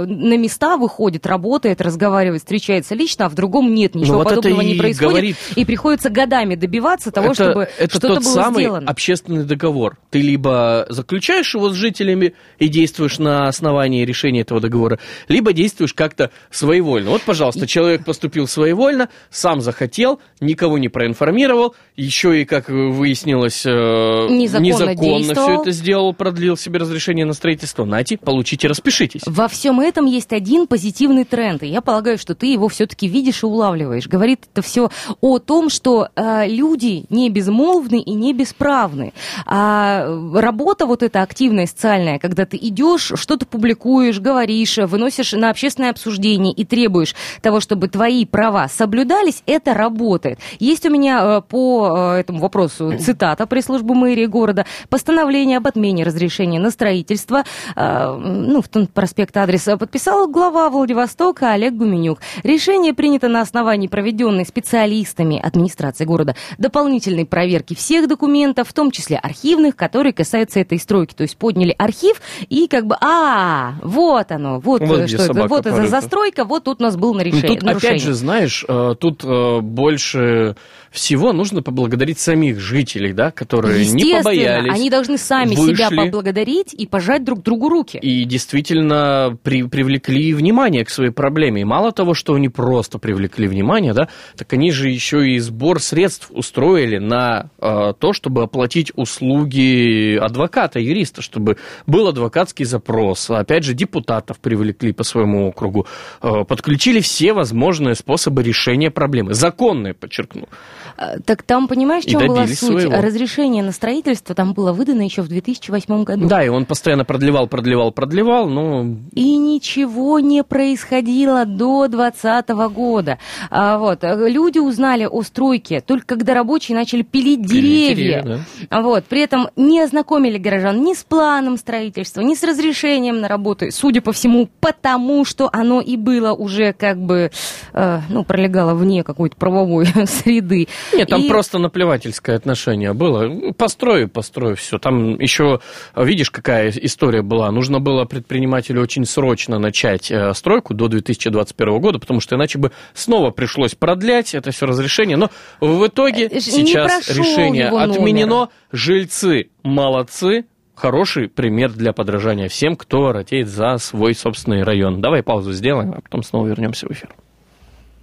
на 0.08 0.36
места, 0.36 0.76
выходит, 0.76 1.24
работает, 1.26 1.80
разговаривает, 1.80 2.40
встречается 2.42 2.94
лично, 2.96 3.26
а 3.26 3.28
в 3.28 3.34
другом 3.34 3.72
нет, 3.74 3.94
ничего 3.94 4.18
вот 4.18 4.26
это 4.26 4.36
подобного 4.36 4.62
не 4.62 4.74
происходит. 4.74 5.10
говорит- 5.10 5.36
И 5.56 5.64
приходится 5.64 6.10
годами 6.10 6.56
добиваться 6.56 7.10
того, 7.12 7.26
это, 7.32 7.34
чтобы 7.44 7.68
это 7.78 7.90
что-то 7.90 8.14
тот 8.16 8.24
было 8.24 8.32
самый 8.32 8.64
сделано. 8.64 8.90
общественный 8.90 9.44
договор. 9.44 9.98
Ты 10.10 10.20
либо 10.20 10.86
заключаешь 10.88 11.54
его 11.54 11.70
с 11.70 11.74
жителями 11.74 12.34
и 12.58 12.68
действуешь 12.68 13.18
на 13.18 13.46
основании 13.46 14.04
решения 14.04 14.40
этого 14.40 14.60
договора, 14.60 14.98
либо 15.28 15.52
действуешь 15.52 15.94
как-то 15.94 16.30
своевольно. 16.50 17.10
Вот, 17.10 17.22
пожалуйста, 17.22 17.66
человек 17.66 17.99
поступил 18.04 18.46
своевольно, 18.46 19.08
сам 19.30 19.60
захотел, 19.60 20.20
никого 20.40 20.78
не 20.78 20.88
проинформировал, 20.88 21.74
еще 21.96 22.40
и, 22.40 22.44
как 22.44 22.68
выяснилось, 22.68 23.64
э, 23.66 23.70
Незаконно 23.70 24.66
незаконно 24.66 25.34
все 25.34 25.60
это 25.60 25.70
сделал, 25.70 26.14
продлил 26.14 26.56
себе 26.56 26.78
разрешение 26.78 27.24
на 27.24 27.32
строительство. 27.32 27.84
Нате, 27.84 28.16
получите, 28.16 28.68
распишитесь. 28.68 29.22
Во 29.26 29.48
всем 29.48 29.80
этом 29.80 30.06
есть 30.06 30.32
один 30.32 30.66
позитивный 30.66 31.24
тренд, 31.24 31.62
и 31.62 31.66
я 31.66 31.80
полагаю, 31.80 32.18
что 32.18 32.34
ты 32.34 32.46
его 32.46 32.68
все-таки 32.68 33.08
видишь 33.08 33.42
и 33.42 33.46
улавливаешь. 33.46 34.06
Говорит 34.06 34.48
это 34.52 34.62
все 34.62 34.90
о 35.20 35.38
том, 35.38 35.70
что 35.70 36.08
э, 36.14 36.48
люди 36.48 37.04
не 37.10 37.30
безмолвны 37.30 38.00
и 38.00 38.12
не 38.12 38.32
бесправны. 38.32 39.12
А 39.46 40.06
работа 40.34 40.86
вот 40.86 41.02
эта 41.02 41.22
активная, 41.22 41.66
социальная, 41.66 42.18
когда 42.18 42.46
ты 42.46 42.56
идешь, 42.56 43.12
что-то 43.14 43.46
публикуешь, 43.46 44.20
говоришь, 44.20 44.78
выносишь 44.78 45.32
на 45.32 45.50
общественное 45.50 45.90
обсуждение 45.90 46.52
и 46.52 46.64
требуешь 46.64 47.14
того, 47.42 47.60
чтобы 47.60 47.88
твои 47.90 48.24
права 48.24 48.68
соблюдались, 48.68 49.42
это 49.46 49.74
работает. 49.74 50.38
Есть 50.58 50.86
у 50.86 50.90
меня 50.90 51.20
э, 51.22 51.42
по 51.42 52.14
э, 52.14 52.20
этому 52.20 52.38
вопросу 52.40 52.92
цитата 52.98 53.46
пресс-службы 53.46 53.94
мэрии 53.94 54.26
города. 54.26 54.64
Постановление 54.88 55.58
об 55.58 55.66
отмене 55.66 56.04
разрешения 56.04 56.58
на 56.58 56.70
строительство, 56.70 57.44
э, 57.76 58.16
ну, 58.16 58.62
в 58.62 58.68
том 58.68 58.86
проспект 58.86 59.36
адрес 59.36 59.68
э, 59.68 59.76
подписал 59.76 60.28
глава 60.28 60.70
Владивостока 60.70 61.52
Олег 61.52 61.74
Гуменюк. 61.74 62.18
Решение 62.42 62.94
принято 62.94 63.28
на 63.28 63.40
основании 63.40 63.88
проведенной 63.88 64.46
специалистами 64.46 65.38
администрации 65.38 66.04
города 66.04 66.34
дополнительной 66.58 67.26
проверки 67.26 67.74
всех 67.74 68.08
документов, 68.08 68.68
в 68.68 68.72
том 68.72 68.90
числе 68.90 69.16
архивных, 69.16 69.76
которые 69.76 70.12
касаются 70.12 70.60
этой 70.60 70.78
стройки. 70.78 71.14
То 71.14 71.22
есть 71.22 71.36
подняли 71.36 71.74
архив 71.78 72.20
и 72.48 72.66
как 72.68 72.86
бы, 72.86 72.96
а, 73.00 73.74
вот 73.82 74.30
оно, 74.32 74.60
вот, 74.60 74.82
Вот 74.82 75.08
что 75.08 75.24
это, 75.24 75.46
вот 75.46 75.64
порыта. 75.64 75.88
застройка, 75.88 76.44
вот 76.44 76.64
тут 76.64 76.80
у 76.80 76.84
нас 76.84 76.96
был 76.96 77.14
Ну, 77.14 77.18
нарушение. 77.18 77.58
Тут, 77.80 77.90
опять 77.90 78.02
же, 78.02 78.14
знаешь, 78.14 78.64
э, 78.68 78.94
тут 78.98 79.24
э, 79.24 79.60
больше 79.60 80.56
всего 80.90 81.32
нужно 81.32 81.62
поблагодарить 81.62 82.18
самих 82.18 82.58
жителей, 82.58 83.12
да, 83.12 83.30
которые 83.30 83.86
не 83.86 84.16
побоялись. 84.16 84.72
они 84.72 84.90
должны 84.90 85.18
сами 85.18 85.54
себя 85.54 85.88
вышли. 85.88 85.96
поблагодарить 85.96 86.74
и 86.74 86.86
пожать 86.86 87.24
друг 87.24 87.42
другу 87.42 87.68
руки. 87.68 87.98
И 87.98 88.24
действительно 88.24 89.38
при- 89.42 89.62
привлекли 89.62 90.34
внимание 90.34 90.84
к 90.84 90.90
своей 90.90 91.12
проблеме. 91.12 91.62
И 91.62 91.64
мало 91.64 91.92
того, 91.92 92.14
что 92.14 92.34
они 92.34 92.48
просто 92.48 92.98
привлекли 92.98 93.46
внимание, 93.46 93.94
да, 93.94 94.08
так 94.36 94.52
они 94.52 94.72
же 94.72 94.88
еще 94.88 95.28
и 95.28 95.38
сбор 95.38 95.80
средств 95.80 96.28
устроили 96.30 96.98
на 96.98 97.50
э, 97.60 97.92
то, 97.98 98.12
чтобы 98.12 98.42
оплатить 98.42 98.92
услуги 98.96 100.16
адвоката, 100.16 100.80
юриста, 100.80 101.22
чтобы 101.22 101.56
был 101.86 102.08
адвокатский 102.08 102.64
запрос. 102.64 103.30
Опять 103.30 103.64
же, 103.64 103.74
депутатов 103.74 104.38
привлекли 104.40 104.92
по 104.92 105.04
своему 105.04 105.48
округу. 105.48 105.86
Э, 106.22 106.44
подключили 106.44 107.00
все 107.00 107.32
возможные 107.32 107.94
способы 107.94 108.42
решения 108.42 108.90
проблемы. 108.90 109.34
Законные, 109.34 109.94
подчеркну. 109.94 110.48
А, 110.96 111.18
Так 111.24 111.42
там, 111.42 111.68
понимаешь, 111.68 112.04
в 112.04 112.08
чем 112.08 112.26
была 112.26 112.46
суть? 112.46 112.58
своего. 112.58 112.92
Разрешение 113.00 113.62
на 113.62 113.72
строительство 113.72 114.34
там 114.34 114.52
было 114.54 114.72
выдано 114.72 115.02
еще 115.02 115.22
в 115.22 115.28
2008 115.28 116.04
году. 116.04 116.26
Да, 116.28 116.42
и 116.44 116.48
он 116.48 116.64
постоянно 116.66 117.04
продлевал, 117.04 117.46
продлевал, 117.48 117.92
продлевал, 117.92 118.48
но 118.48 118.86
И 119.12 119.36
ничего 119.36 120.18
не 120.20 120.42
происходило 120.44 121.44
до 121.44 121.88
2020 121.88 122.48
года. 122.74 123.18
А, 123.50 123.78
вот, 123.78 124.02
э, 124.04 124.28
люди 124.28 124.58
узнали 124.58 125.04
о 125.10 125.22
стройке 125.22 125.80
только 125.80 126.06
когда 126.16 126.34
рабочие 126.34 126.76
начали 126.76 127.02
пилить 127.02 127.48
Пилить 127.48 127.96
деревья. 127.96 128.22
деревья, 128.22 128.44
А 128.70 128.82
Вот, 128.82 129.04
при 129.04 129.22
этом 129.22 129.48
не 129.56 129.80
ознакомили 129.80 130.38
горожан 130.38 130.82
ни 130.82 130.94
с 130.94 131.02
планом 131.04 131.56
строительства, 131.56 132.20
ни 132.20 132.34
с 132.34 132.42
разрешением 132.42 133.20
на 133.20 133.28
работу. 133.28 133.66
Судя 133.70 134.00
по 134.00 134.12
всему, 134.12 134.48
потому 134.60 135.24
что 135.24 135.48
оно 135.52 135.80
и 135.80 135.96
было 135.96 136.32
уже 136.32 136.72
как 136.72 136.98
бы, 136.98 137.30
э, 137.72 138.00
ну, 138.08 138.24
пролегало 138.24 138.74
вне 138.74 139.04
какой-то 139.04 139.36
правовой 139.36 139.86
среды. 140.06 140.68
Нет, 140.92 141.08
там 141.08 141.22
И- 141.22 141.28
просто 141.28 141.58
наплевательское 141.58 142.36
отношение 142.36 142.92
было. 142.92 143.52
Построю, 143.52 144.08
построю, 144.08 144.56
все. 144.56 144.78
Там 144.78 145.18
еще, 145.18 145.60
видишь, 145.96 146.30
какая 146.30 146.70
история 146.70 147.22
была. 147.22 147.50
Нужно 147.50 147.80
было 147.80 148.04
предпринимателю 148.04 148.82
очень 148.82 149.04
срочно 149.04 149.58
начать 149.58 150.10
э, 150.10 150.32
стройку 150.34 150.74
до 150.74 150.88
2021 150.88 151.80
года, 151.80 151.98
потому 151.98 152.20
что 152.20 152.36
иначе 152.36 152.58
бы 152.58 152.72
снова 152.94 153.30
пришлось 153.30 153.74
продлять 153.74 154.34
это 154.34 154.50
все 154.50 154.66
разрешение. 154.66 155.16
Но 155.16 155.30
в 155.60 155.86
итоге 155.86 156.26
Э, 156.26 156.34
не 156.34 156.40
сейчас 156.40 157.08
решение 157.08 157.68
отменено. 157.68 158.48
Жильцы 158.72 159.50
молодцы. 159.62 160.44
Хороший 160.74 161.28
пример 161.28 161.72
для 161.72 161.92
подражания 161.92 162.48
всем, 162.48 162.74
кто 162.74 163.12
ратеет 163.12 163.48
за 163.48 163.76
свой 163.76 164.14
собственный 164.14 164.62
район. 164.62 165.02
Давай 165.02 165.22
паузу 165.22 165.52
сделаем, 165.52 165.92
а 165.92 166.00
потом 166.00 166.22
снова 166.22 166.46
вернемся 166.46 166.86
в 166.86 166.90
эфир. 166.92 167.10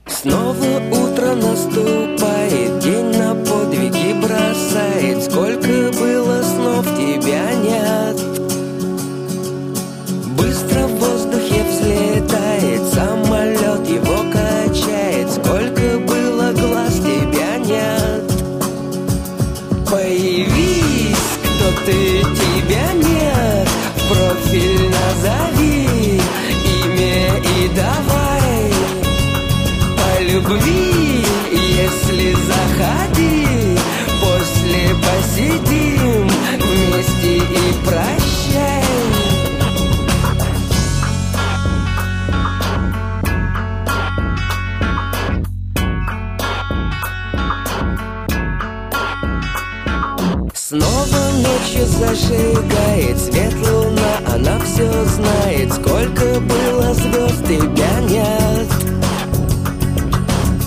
Снова 0.09 0.81
утро 0.91 1.35
наступает, 1.35 2.79
день 2.79 3.17
на 3.17 3.35
подвиги 3.35 3.56
зажигает 51.97 53.17
свет 53.19 53.53
луна, 53.67 54.33
она 54.33 54.59
все 54.59 54.89
знает, 55.05 55.73
сколько 55.73 56.39
было 56.41 56.93
звезд, 56.93 57.43
тебя 57.47 57.99
нет. 58.07 58.67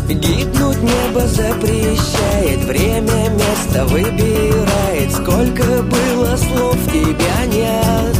Гибнуть 0.09 0.83
небо 0.83 1.27
запрещает, 1.27 2.65
время 2.65 3.31
место 3.31 3.87
выбирает, 3.87 5.13
сколько 5.13 5.83
было 5.85 6.37
слов, 6.37 6.77
тебя 6.93 7.47
нет. 7.47 8.17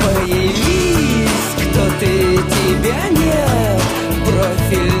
Появись, 0.00 1.54
кто 1.56 1.80
ты, 1.98 2.36
тебя 2.36 3.08
нет, 3.10 3.82
профиль 4.24 4.97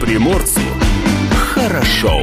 Приморцу 0.00 0.60
хорошо. 1.54 2.22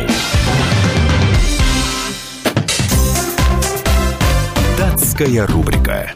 Датская 4.78 5.48
рубрика. 5.48 6.12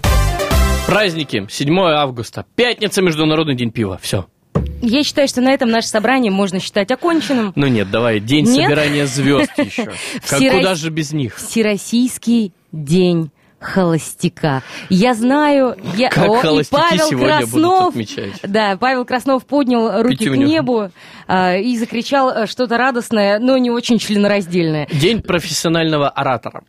Праздники. 0.88 1.48
7 1.50 1.80
августа. 1.80 2.46
Пятница, 2.56 3.02
Международный 3.02 3.56
день 3.56 3.72
пива. 3.72 4.00
Все. 4.02 4.28
Я 4.82 5.04
считаю, 5.04 5.28
что 5.28 5.41
на 5.41 5.52
этом 5.52 5.70
наше 5.70 5.88
собрание 5.88 6.32
можно 6.32 6.60
считать 6.60 6.91
оконченным. 6.91 7.54
Ну 7.56 7.68
нет, 7.68 7.89
давай, 7.89 8.20
день 8.20 8.46
Нет? 8.46 8.65
собирания 8.65 9.06
звезд 9.08 9.52
еще. 9.58 9.86
Как 10.30 10.39
куда 10.39 10.76
же 10.76 10.89
без 10.89 11.12
них? 11.12 11.38
Всероссийский 11.38 12.54
день 12.72 13.32
холостяка. 13.65 14.62
Я 14.89 15.13
знаю, 15.13 15.75
я... 15.95 16.10
Как 16.10 16.28
О, 16.30 16.60
и 16.60 16.63
Павел 16.69 17.08
сегодня 17.10 17.39
будут 17.39 17.51
Краснов, 17.51 17.89
отмечать. 17.89 18.34
Да, 18.43 18.78
Павел 18.80 19.06
Краснов 19.06 19.45
поднял 19.45 20.01
руки 20.01 20.17
Пятюню. 20.17 20.45
к 20.45 20.49
небу 20.49 20.89
а, 21.28 21.56
и 21.56 21.78
закричал 21.78 22.30
э, 22.30 22.47
что-то 22.47 22.78
радостное, 22.78 23.39
но 23.39 23.58
не 23.58 23.71
очень 23.71 23.97
членораздельное. 23.97 24.88
День 24.91 25.21
профессионального 25.21 26.10
оратора. 26.10 26.63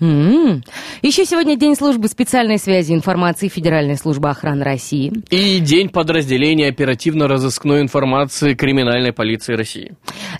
М-м. 0.00 0.64
Еще 1.02 1.24
сегодня 1.26 1.56
день 1.56 1.76
службы 1.76 2.08
специальной 2.08 2.58
связи 2.58 2.92
информации 2.92 3.48
Федеральной 3.48 3.96
службы 3.96 4.30
охраны 4.30 4.64
России. 4.64 5.12
И 5.30 5.60
день 5.60 5.90
подразделения 5.90 6.68
оперативно-розыскной 6.68 7.82
информации 7.82 8.54
криминальной 8.54 9.12
полиции 9.12 9.54
России. 9.54 9.92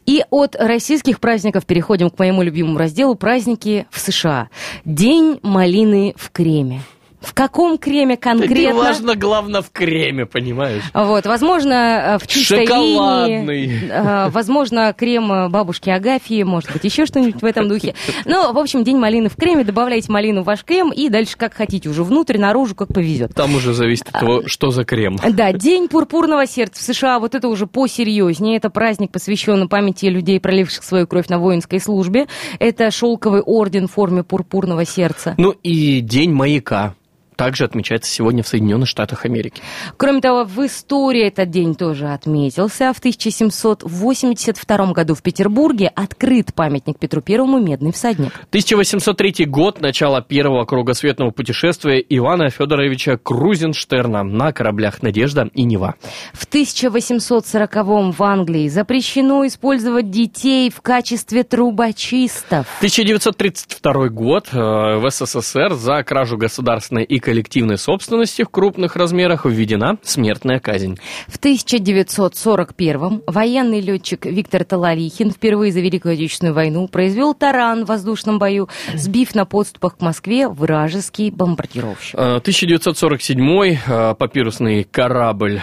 И 0.07 0.25
от 0.31 0.57
российских 0.57 1.21
праздников 1.21 1.67
переходим 1.67 2.11
к 2.11 2.19
моему 2.19 2.43
любимому 2.43 2.79
разделу 2.79 3.15
праздники 3.15 3.87
в 3.91 3.99
США. 3.99 4.49
День 4.85 5.39
малины 5.43 6.15
в 6.17 6.31
креме. 6.31 6.81
В 7.21 7.35
каком 7.35 7.79
креме 7.79 8.17
конкретно? 8.17 8.81
важно, 8.81 9.15
главное 9.15 9.63
в 9.63 9.71
креме, 9.71 10.27
понимаешь? 10.27 10.83
Вот, 10.95 11.27
возможно, 11.27 11.75
э, 12.15 12.19
в 12.19 12.27
чистой 12.27 12.67
Шоколадный. 12.67 13.67
линии, 13.67 13.89
э, 13.91 14.29
возможно, 14.31 14.95
крем 14.97 15.31
э, 15.31 15.49
бабушки 15.49 15.91
Агафьи, 15.91 16.43
может 16.43 16.73
быть, 16.73 16.85
еще 16.85 17.07
что-нибудь 17.07 17.43
в 17.43 17.45
этом 17.45 17.69
духе. 17.69 17.95
Ну, 18.25 18.53
в 18.53 18.59
общем, 18.59 18.85
день 18.85 18.97
малины 18.97 19.29
в 19.29 19.37
креме, 19.37 19.65
добавляйте 19.65 20.11
малину 20.11 20.43
в 20.43 20.45
ваш 20.45 20.65
крем 20.65 20.93
и 20.93 21.09
дальше 21.09 21.37
как 21.37 21.55
хотите, 21.55 21.89
уже 21.89 22.03
внутрь, 22.05 22.39
наружу, 22.39 22.75
как 22.75 22.89
повезет. 22.89 23.35
Там 23.35 23.55
уже 23.55 23.75
зависит 23.75 24.09
от 24.09 24.21
того, 24.21 24.43
что 24.47 24.71
за 24.71 24.85
крем. 24.85 25.17
Да, 25.31 25.53
День 25.53 25.89
пурпурного 25.89 26.47
сердца 26.47 26.81
в 26.81 26.83
США, 26.83 27.19
вот 27.19 27.35
это 27.35 27.49
уже 27.49 27.67
посерьезнее. 27.67 28.57
Это 28.57 28.71
праздник, 28.71 29.13
посвященный 29.13 29.69
памяти 29.69 30.07
людей, 30.07 30.41
проливших 30.41 30.83
свою 30.83 31.07
кровь 31.07 31.29
на 31.29 31.39
воинской 31.39 31.81
службе. 31.81 32.27
Это 32.59 32.91
шелковый 32.91 33.43
орден 33.43 33.89
в 33.89 33.93
форме 33.93 34.23
пурпурного 34.23 34.85
сердца. 34.85 35.35
Ну 35.37 35.51
и 35.63 36.01
день 36.01 36.33
маяка. 36.33 36.95
Также 37.41 37.65
отмечается 37.65 38.13
сегодня 38.13 38.43
в 38.43 38.49
Соединенных 38.49 38.87
Штатах 38.87 39.25
Америки. 39.25 39.63
Кроме 39.97 40.21
того, 40.21 40.45
в 40.45 40.59
истории 40.67 41.27
этот 41.27 41.49
день 41.49 41.75
тоже 41.75 42.09
отметился. 42.09 42.93
В 42.93 42.99
1782 42.99 44.93
году 44.93 45.15
в 45.15 45.23
Петербурге 45.23 45.91
открыт 45.95 46.53
памятник 46.55 46.99
Петру 46.99 47.23
Первому 47.23 47.59
«Медный 47.59 47.93
всадник». 47.93 48.35
1803 48.51 49.47
год, 49.47 49.81
начало 49.81 50.21
первого 50.21 50.67
кругосветного 50.67 51.31
путешествия 51.31 52.05
Ивана 52.11 52.51
Федоровича 52.51 53.17
Крузенштерна 53.17 54.23
на 54.23 54.53
кораблях 54.53 55.03
«Надежда» 55.03 55.49
и 55.55 55.63
«Нева». 55.63 55.95
В 56.35 56.45
1840 56.45 58.19
в 58.19 58.23
Англии 58.23 58.69
запрещено 58.69 59.47
использовать 59.47 60.11
детей 60.11 60.69
в 60.69 60.83
качестве 60.83 61.45
трубочистов. 61.45 62.67
1932 62.81 64.09
год 64.11 64.49
э, 64.53 64.59
в 64.59 65.11
СССР 65.11 65.73
за 65.73 66.03
кражу 66.03 66.37
государственной 66.37 67.05
и 67.05 67.19
коллективной 67.31 67.79
собственности 67.79 68.43
в 68.43 68.49
крупных 68.49 68.97
размерах 68.97 69.47
введена 69.47 69.99
смертная 70.03 70.59
казнь. 70.59 70.97
В 71.29 71.37
1941 71.37 73.23
военный 73.25 73.81
летчик 73.81 74.27
Виктор 74.27 74.65
Таларихин 74.65 75.31
впервые 75.31 75.71
за 75.71 75.79
Великую 75.79 76.15
Отечественную 76.15 76.57
войну 76.57 76.89
произвел 76.89 77.33
таран 77.35 77.85
в 77.85 77.89
воздушном 77.89 78.41
бою, 78.41 78.69
сбив 78.95 79.37
на 79.37 79.45
подступах 79.45 79.99
к 79.99 80.01
Москве 80.01 80.49
вражеский 80.49 81.31
бомбардировщик. 81.31 82.19
Э, 82.19 82.39
1947 82.39 83.77
э, 83.87 84.15
папирусный 84.17 84.83
корабль 84.83 85.63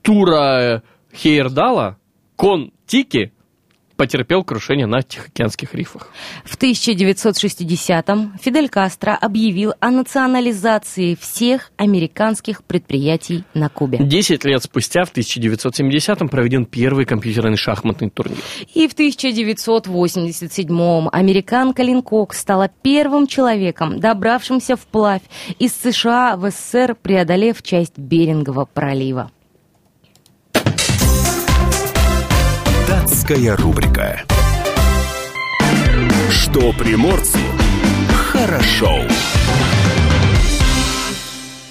Тура 0.00 0.82
Хейердала 1.14 1.98
Кон-Тики 2.36 3.34
потерпел 3.96 4.44
крушение 4.44 4.86
на 4.86 5.02
Тихоокеанских 5.02 5.74
рифах. 5.74 6.10
В 6.44 6.56
1960-м 6.56 8.38
Фидель 8.40 8.68
Кастро 8.68 9.12
объявил 9.12 9.74
о 9.80 9.90
национализации 9.90 11.14
всех 11.14 11.70
американских 11.76 12.64
предприятий 12.64 13.44
на 13.54 13.68
Кубе. 13.68 13.98
Десять 13.98 14.44
лет 14.44 14.62
спустя, 14.62 15.04
в 15.04 15.12
1970-м, 15.12 16.28
проведен 16.28 16.66
первый 16.66 17.04
компьютерный 17.04 17.56
шахматный 17.56 18.10
турнир. 18.10 18.38
И 18.74 18.88
в 18.88 18.94
1987-м 18.94 21.08
американка 21.12 21.82
Линкок 21.82 22.34
стала 22.34 22.70
первым 22.82 23.26
человеком, 23.26 24.00
добравшимся 24.00 24.76
вплавь 24.76 25.22
из 25.58 25.74
США 25.74 26.36
в 26.36 26.50
СССР, 26.50 26.96
преодолев 27.00 27.62
часть 27.62 27.98
Берингового 27.98 28.64
пролива. 28.64 29.30
Датская 32.94 33.56
рубрика. 33.56 34.22
Что 36.30 36.72
приморцу 36.72 37.40
хорошо. 38.12 39.00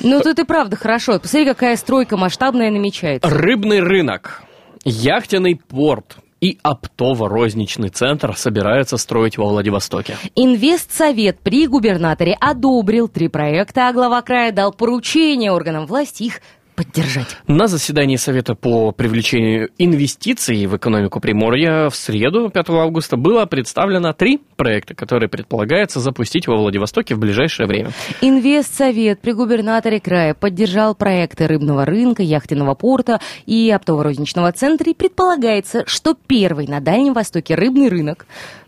Ну, 0.02 0.20
тут 0.20 0.40
и 0.40 0.44
правда 0.44 0.76
хорошо. 0.76 1.20
Посмотри, 1.22 1.46
какая 1.46 1.78
стройка 1.78 2.18
масштабная 2.18 2.70
намечается. 2.72 3.30
Рыбный 3.30 3.80
рынок, 3.80 4.44
яхтенный 4.84 5.56
порт 5.56 6.18
и 6.42 6.60
оптово-розничный 6.62 7.88
центр 7.88 8.36
собираются 8.36 8.98
строить 8.98 9.38
во 9.38 9.46
Владивостоке. 9.46 10.18
Инвестсовет 10.36 11.40
при 11.40 11.68
губернаторе 11.68 12.36
одобрил 12.38 13.08
три 13.08 13.30
проекта, 13.30 13.88
а 13.88 13.94
глава 13.94 14.22
края 14.24 14.52
дал 14.52 14.74
поручение 14.74 15.54
органам 15.54 15.86
власти 15.86 16.24
их 16.24 16.42
поддержать. 16.76 17.38
На 17.48 17.68
заседании 17.68 18.16
Совета 18.16 18.56
по 18.56 18.92
привлечению 18.92 19.70
инвестиций 19.78 20.66
в 20.66 20.76
экономику 20.78 21.20
Приморья 21.20 21.90
в 21.90 21.96
среду, 21.96 22.50
5 22.50 22.70
августа, 22.70 23.18
было 23.18 23.46
представлено 23.46 24.14
три 24.14 24.40
проекта, 24.56 24.96
которые 24.96 25.30
предполагается 25.30 26.00
запустить 26.00 26.48
во 26.48 26.58
Владивостоке 26.58 27.16
в 27.16 27.20
ближайшее 27.20 27.68
время. 27.68 27.92
Инвестсовет 28.22 29.22
при 29.22 29.32
губернаторе 29.32 30.00
края 30.00 30.34
поддержал 30.34 30.96
проекты 30.96 31.48
рыбного 31.48 31.86
рынка, 31.86 32.24
яхтенного 32.24 32.76
порта 32.76 33.20
и 33.46 33.72
оптово-розничного 33.72 34.52
центра. 34.52 34.92
И 34.92 34.94
предполагается, 34.94 35.84
что 35.88 36.16
первый 36.16 36.68
на 36.68 36.80
Дальнем 36.80 37.14
Востоке 37.14 37.56
рыбный 37.56 37.90
рынок, 37.90 38.26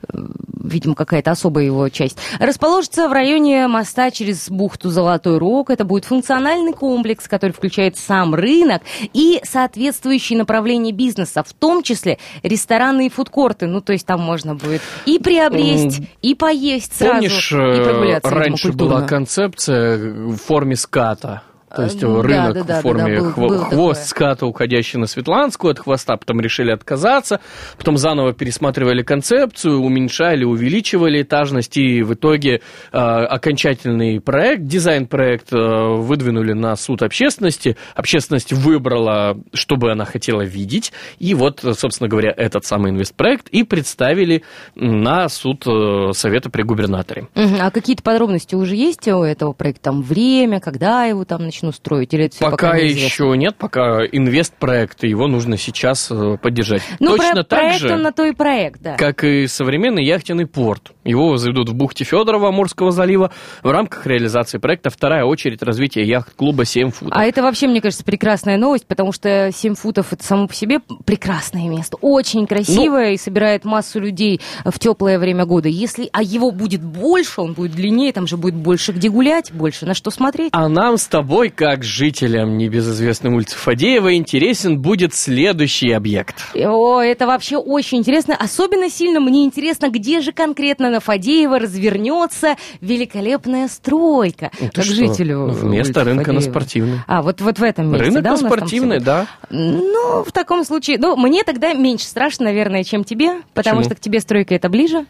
э, 0.07 0.17
видимо, 0.63 0.95
какая-то 0.95 1.31
особая 1.31 1.65
его 1.65 1.87
часть, 1.89 2.17
расположится 2.39 3.07
в 3.07 3.13
районе 3.13 3.67
моста 3.67 4.11
через 4.11 4.49
бухту 4.49 4.89
Золотой 4.89 5.37
Рог. 5.37 5.69
Это 5.69 5.85
будет 5.85 6.05
функциональный 6.05 6.73
комплекс, 6.73 7.27
который 7.27 7.51
включает 7.51 7.94
сам 7.97 8.35
рынок 8.35 8.81
и 9.13 9.41
соответствующие 9.43 10.37
направления 10.37 10.91
бизнеса, 10.91 11.43
в 11.43 11.53
том 11.53 11.83
числе 11.83 12.17
рестораны 12.43 13.07
и 13.07 13.09
фудкорты. 13.09 13.67
Ну, 13.67 13.81
то 13.81 13.93
есть 13.93 14.05
там 14.05 14.21
можно 14.21 14.55
будет 14.55 14.81
и 15.05 15.19
приобресть, 15.19 16.01
и 16.21 16.35
поесть 16.35 16.95
сразу, 16.97 17.13
Помнишь, 17.13 17.51
и 17.51 17.55
э, 17.55 17.83
прогуляться, 17.83 18.29
раньше 18.29 18.71
была 18.71 19.01
концепция 19.01 19.97
в 19.97 20.37
форме 20.37 20.75
ската? 20.75 21.43
То 21.75 21.83
есть 21.83 21.99
да, 21.99 22.21
рынок 22.21 22.53
да, 22.53 22.63
да, 22.63 22.79
в 22.79 22.81
форме 22.81 23.03
да, 23.03 23.09
да, 23.09 23.19
был- 23.21 23.31
хво- 23.31 23.47
было 23.49 23.65
хвост 23.65 23.99
такое. 24.01 24.05
ската, 24.05 24.45
уходящий 24.45 24.99
на 24.99 25.07
Светланскую 25.07 25.71
от 25.71 25.79
хвоста, 25.79 26.17
потом 26.17 26.39
решили 26.41 26.71
отказаться, 26.71 27.39
потом 27.77 27.97
заново 27.97 28.33
пересматривали 28.33 29.03
концепцию, 29.03 29.81
уменьшали, 29.81 30.43
увеличивали 30.43 31.21
этажность, 31.21 31.77
и 31.77 32.01
в 32.03 32.13
итоге 32.13 32.61
э, 32.91 32.97
окончательный 32.97 34.19
проект, 34.21 34.63
дизайн-проект 34.65 35.53
э, 35.53 35.57
выдвинули 35.57 36.53
на 36.53 36.75
суд 36.75 37.01
общественности. 37.03 37.77
Общественность 37.95 38.53
выбрала, 38.53 39.37
что 39.53 39.75
бы 39.75 39.91
она 39.91 40.05
хотела 40.05 40.41
видеть, 40.41 40.91
и 41.19 41.33
вот, 41.33 41.61
собственно 41.77 42.07
говоря, 42.07 42.33
этот 42.35 42.65
самый 42.65 42.91
инвестпроект 42.91 43.47
и 43.49 43.63
представили 43.63 44.43
на 44.75 45.29
суд 45.29 45.63
э, 45.67 46.11
Совета 46.13 46.49
при 46.49 46.63
губернаторе. 46.63 47.27
А 47.35 47.71
какие-то 47.71 48.03
подробности 48.03 48.55
уже 48.55 48.75
есть 48.75 49.07
у 49.07 49.23
этого 49.23 49.53
проекта? 49.53 49.83
Там 49.85 50.01
время, 50.01 50.59
когда 50.59 51.05
его 51.05 51.25
там 51.25 51.45
начнут 51.65 51.75
строить? 51.75 52.13
Или 52.13 52.25
это 52.25 52.37
Пока, 52.39 52.77
неизвестно? 52.77 53.05
еще 53.05 53.37
нет, 53.37 53.55
пока 53.57 54.05
инвестпроект, 54.05 55.03
его 55.03 55.27
нужно 55.27 55.57
сейчас 55.57 56.09
э, 56.11 56.37
поддержать. 56.41 56.81
Ну, 56.99 57.11
Точно 57.17 57.31
про- 57.31 57.43
так 57.43 57.59
проект 57.59 57.79
же, 57.79 57.93
он 57.93 58.01
на 58.01 58.11
то 58.11 58.25
и 58.25 58.31
проект, 58.31 58.81
да. 58.81 58.95
как 58.95 59.23
и 59.23 59.47
современный 59.47 60.03
яхтенный 60.03 60.45
порт. 60.45 60.91
Его 61.05 61.29
возведут 61.29 61.69
в 61.69 61.75
бухте 61.75 62.03
Федорова, 62.03 62.49
Амурского 62.49 62.91
залива, 62.91 63.31
в 63.61 63.69
рамках 63.69 64.07
реализации 64.07 64.57
проекта 64.57 64.89
вторая 64.89 65.23
очередь 65.23 65.61
развития 65.61 66.03
яхт-клуба 66.03 66.63
«7 66.63 66.89
футов». 66.89 67.15
А 67.15 67.25
это 67.25 67.43
вообще, 67.43 67.67
мне 67.67 67.79
кажется, 67.79 68.03
прекрасная 68.03 68.57
новость, 68.57 68.87
потому 68.87 69.11
что 69.11 69.51
7 69.53 69.75
футов 69.75 70.11
это 70.11 70.23
само 70.23 70.47
по 70.47 70.53
себе 70.55 70.79
прекрасное 71.05 71.69
место. 71.69 71.97
Очень 72.01 72.47
красивое 72.47 73.11
и 73.11 73.17
собирает 73.17 73.65
массу 73.65 73.99
людей 73.99 74.41
в 74.65 74.79
теплое 74.79 75.19
время 75.19 75.45
года. 75.45 75.69
Если, 75.69 76.09
а 76.11 76.23
его 76.23 76.49
будет 76.49 76.83
больше, 76.83 77.41
он 77.41 77.53
будет 77.53 77.73
длиннее, 77.73 78.11
там 78.11 78.25
же 78.25 78.35
будет 78.35 78.55
больше 78.55 78.91
где 78.91 79.09
гулять, 79.09 79.51
больше 79.53 79.85
на 79.85 79.93
что 79.93 80.09
смотреть. 80.09 80.49
А 80.53 80.67
нам 80.67 80.97
с 80.97 81.05
тобой, 81.05 81.49
как 81.49 81.83
жителям 81.83 82.57
небезызвестной 82.57 83.31
улицы 83.31 83.55
Фадеева, 83.55 84.15
интересен 84.15 84.81
будет 84.81 85.13
следующий 85.13 85.91
объект. 85.91 86.35
О, 86.55 86.99
это 86.99 87.27
вообще 87.27 87.57
очень 87.57 87.99
интересно. 87.99 88.35
Особенно 88.35 88.89
сильно 88.89 89.19
мне 89.19 89.45
интересно, 89.45 89.89
где 89.89 90.21
же 90.21 90.31
конкретно 90.31 90.94
на 90.95 91.01
Фадеева 91.01 91.59
развернется 91.59 92.55
великолепная 92.79 93.67
стройка. 93.67 94.49
Ну, 94.59 94.67
ты 94.69 94.75
как 94.75 94.85
что? 94.85 94.95
жителю 94.95 95.47
Вместо 95.47 95.99
улицы 95.99 96.03
рынка 96.03 96.31
на 96.31 96.39
Фадеева. 96.39 96.51
спортивный. 96.51 96.99
А, 97.05 97.21
вот, 97.21 97.41
вот 97.41 97.59
в 97.59 97.63
этом 97.63 97.89
месте, 97.91 98.05
Рынок 98.05 98.23
да, 98.23 98.31
на 98.31 98.37
спортивный, 98.37 98.99
да. 99.01 99.27
Ну, 99.49 100.23
в 100.23 100.31
таком 100.31 100.63
случае, 100.63 100.97
ну, 100.99 101.17
мне 101.17 101.43
тогда 101.43 101.73
меньше 101.73 102.05
страшно, 102.05 102.45
наверное, 102.45 102.85
чем 102.85 103.03
тебе, 103.03 103.41
потому 103.53 103.79
Почему? 103.79 103.83
что 103.83 103.95
к 103.95 103.99
тебе 103.99 104.21
стройка 104.21 104.55
это 104.55 104.69
ближе. 104.69 105.05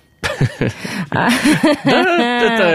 А, 1.11 1.29
Да, 1.83 2.01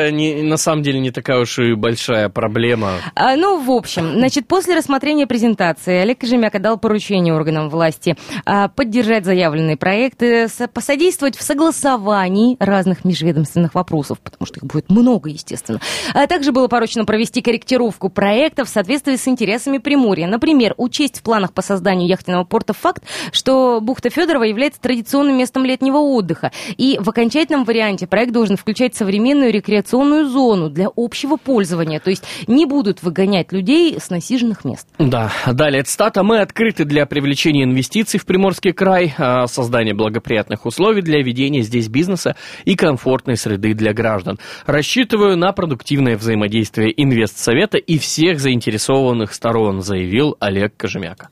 это 0.07 0.15
на 0.15 0.57
самом 0.57 0.83
деле 0.83 1.01
не 1.01 1.11
такая 1.11 1.41
уж 1.41 1.59
и 1.59 1.75
большая 1.75 2.29
проблема. 2.29 2.93
а, 3.15 3.37
Ну, 3.37 3.61
в 3.63 3.71
общем, 3.71 4.13
значит, 4.15 4.47
после 4.47 4.77
рассмотрения 4.77 5.27
презентации 5.27 5.97
Олег 5.99 6.21
Кожемяка 6.21 6.59
дал 6.59 6.79
поручение 6.79 7.35
органам 7.35 7.69
власти 7.69 8.17
а, 8.45 8.69
поддержать 8.69 9.25
заявленные 9.25 9.77
проекты, 9.77 10.49
со- 10.49 10.69
посодействовать 10.69 11.37
в 11.37 11.43
согласовании 11.43 12.57
разных 12.61 13.05
межведомственных 13.05 13.75
вопросов, 13.75 14.19
потому 14.21 14.47
что 14.47 14.61
их 14.61 14.65
будет 14.65 14.91
много, 14.91 15.29
естественно. 15.31 15.81
А 16.15 16.27
также 16.27 16.53
было 16.53 16.69
поручено 16.69 17.05
провести 17.05 17.43
корректировку 17.43 18.09
проектов 18.09 18.69
в 18.69 18.73
соответствии 18.73 19.17
с 19.17 19.27
интересами 19.29 19.79
Приморья. 19.79 20.27
Например, 20.27 20.75
учесть 20.77 21.19
в 21.19 21.23
планах 21.23 21.53
по 21.53 21.63
созданию 21.63 22.09
яхтенного 22.09 22.45
порта 22.45 22.73
факт, 22.73 23.03
что 23.33 23.81
бухта 23.81 24.11
Федорова 24.11 24.45
является 24.45 24.81
традиционным 24.81 25.37
местом 25.37 25.65
летнего 25.65 25.99
отдыха. 25.99 26.53
И 26.77 26.99
в 27.01 27.09
окончательном 27.09 27.50
варианте 27.59 28.07
проект 28.07 28.33
должен 28.33 28.57
включать 28.57 28.95
современную 28.95 29.53
рекреационную 29.53 30.27
зону 30.29 30.71
для 30.71 30.89
общего 30.97 31.37
пользования. 31.37 32.01
То 32.01 32.11
есть 32.11 32.25
не 32.47 32.67
будут 32.67 33.03
выгонять 33.03 33.53
людей 33.53 33.99
с 34.01 34.11
насиженных 34.11 34.65
мест. 34.65 34.89
Да, 34.99 35.33
далее 35.47 35.83
цитата. 35.83 36.23
Мы 36.23 36.41
открыты 36.41 36.85
для 36.85 37.07
привлечения 37.07 37.65
инвестиций 37.65 38.19
в 38.19 38.27
Приморский 38.27 38.73
край, 38.73 39.15
а, 39.19 39.47
создания 39.47 39.95
благоприятных 39.95 40.67
условий 40.67 41.03
для 41.03 41.23
ведения 41.23 41.63
здесь 41.63 41.89
бизнеса 41.89 42.37
и 42.65 42.77
комфортной 42.77 43.37
среды 43.37 43.75
для 43.75 43.93
граждан. 43.93 44.39
Рассчитываю 44.67 45.37
на 45.37 45.53
продуктивное 45.53 46.17
взаимодействие 46.17 46.93
инвестсовета 47.03 47.79
и 47.79 47.99
всех 47.99 48.41
заинтересованных 48.41 49.35
сторон, 49.35 49.83
заявил 49.83 50.37
Олег 50.41 50.77
Кожемяка. 50.77 51.29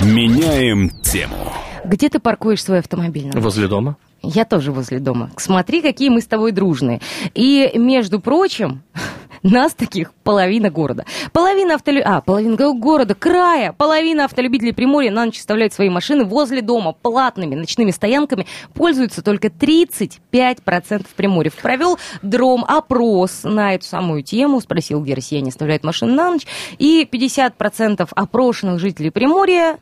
Меняем 0.00 0.90
тему. 1.02 1.52
Где 1.84 2.08
ты 2.08 2.18
паркуешь 2.18 2.62
свой 2.62 2.78
автомобиль? 2.78 3.30
Возле 3.34 3.68
дома. 3.68 3.96
Я 4.22 4.44
тоже 4.44 4.72
возле 4.72 4.98
дома. 4.98 5.30
Смотри, 5.36 5.82
какие 5.82 6.08
мы 6.08 6.20
с 6.20 6.26
тобой 6.26 6.52
дружные. 6.52 7.00
И, 7.34 7.72
между 7.74 8.20
прочим, 8.20 8.82
Нас 9.42 9.72
таких 9.72 10.12
половина 10.22 10.70
города. 10.70 11.06
Половина 11.32 11.76
автолю... 11.76 12.02
А, 12.04 12.20
половина 12.20 12.56
го- 12.56 12.74
города, 12.74 13.14
края. 13.14 13.72
Половина 13.72 14.26
автолюбителей 14.26 14.74
Приморья 14.74 15.10
на 15.10 15.24
ночь 15.24 15.38
оставляют 15.38 15.72
свои 15.72 15.88
машины 15.88 16.24
возле 16.24 16.60
дома 16.60 16.92
платными 16.92 17.54
ночными 17.54 17.90
стоянками. 17.90 18.46
Пользуются 18.74 19.22
только 19.22 19.48
35% 19.48 21.06
Приморья. 21.16 21.50
Провел 21.50 21.98
Дром 22.20 22.64
опрос 22.68 23.40
на 23.44 23.74
эту 23.74 23.86
самую 23.86 24.22
тему. 24.22 24.60
Спросил, 24.60 25.02
где 25.02 25.14
россияне 25.14 25.48
оставляют 25.48 25.84
машины 25.84 26.12
на 26.12 26.32
ночь. 26.32 26.46
И 26.78 27.08
50% 27.10 28.08
опрошенных 28.14 28.78
жителей 28.78 29.10
Приморья 29.10 29.78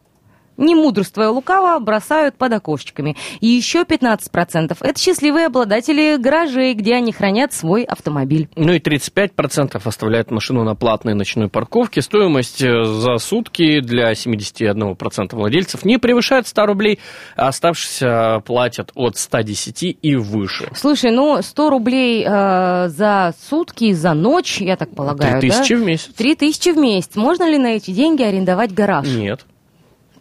не 0.58 0.74
мудрствуя 0.74 1.30
лукаво, 1.30 1.78
бросают 1.78 2.36
под 2.36 2.52
окошечками. 2.52 3.16
И 3.40 3.46
еще 3.46 3.82
15% 3.82 4.76
это 4.80 5.00
счастливые 5.00 5.46
обладатели 5.46 6.16
гаражей, 6.16 6.74
где 6.74 6.94
они 6.94 7.12
хранят 7.12 7.52
свой 7.52 7.84
автомобиль. 7.84 8.48
Ну 8.56 8.72
и 8.72 8.78
35% 8.78 9.80
оставляют 9.82 10.30
машину 10.30 10.64
на 10.64 10.74
платной 10.74 11.14
ночной 11.14 11.48
парковке. 11.48 12.02
Стоимость 12.02 12.62
э, 12.62 12.84
за 12.84 13.16
сутки 13.18 13.80
для 13.80 14.12
71% 14.12 15.28
владельцев 15.32 15.84
не 15.84 15.98
превышает 15.98 16.46
100 16.46 16.66
рублей, 16.66 16.98
а 17.36 17.48
оставшиеся 17.48 18.42
платят 18.44 18.90
от 18.94 19.16
110 19.16 19.98
и 20.02 20.16
выше. 20.16 20.68
Слушай, 20.74 21.12
ну 21.12 21.40
100 21.40 21.70
рублей 21.70 22.24
э, 22.26 22.88
за 22.88 23.34
сутки, 23.48 23.92
за 23.92 24.14
ночь, 24.14 24.60
я 24.60 24.76
так 24.76 24.94
полагаю, 24.94 25.40
3000 25.40 25.74
да? 25.74 25.80
в 25.80 25.84
месяц. 25.84 26.10
3000 26.16 26.70
в 26.70 26.76
месяц. 26.76 27.16
Можно 27.16 27.48
ли 27.48 27.58
на 27.58 27.76
эти 27.76 27.92
деньги 27.92 28.22
арендовать 28.22 28.72
гараж? 28.72 29.06
Нет. 29.06 29.46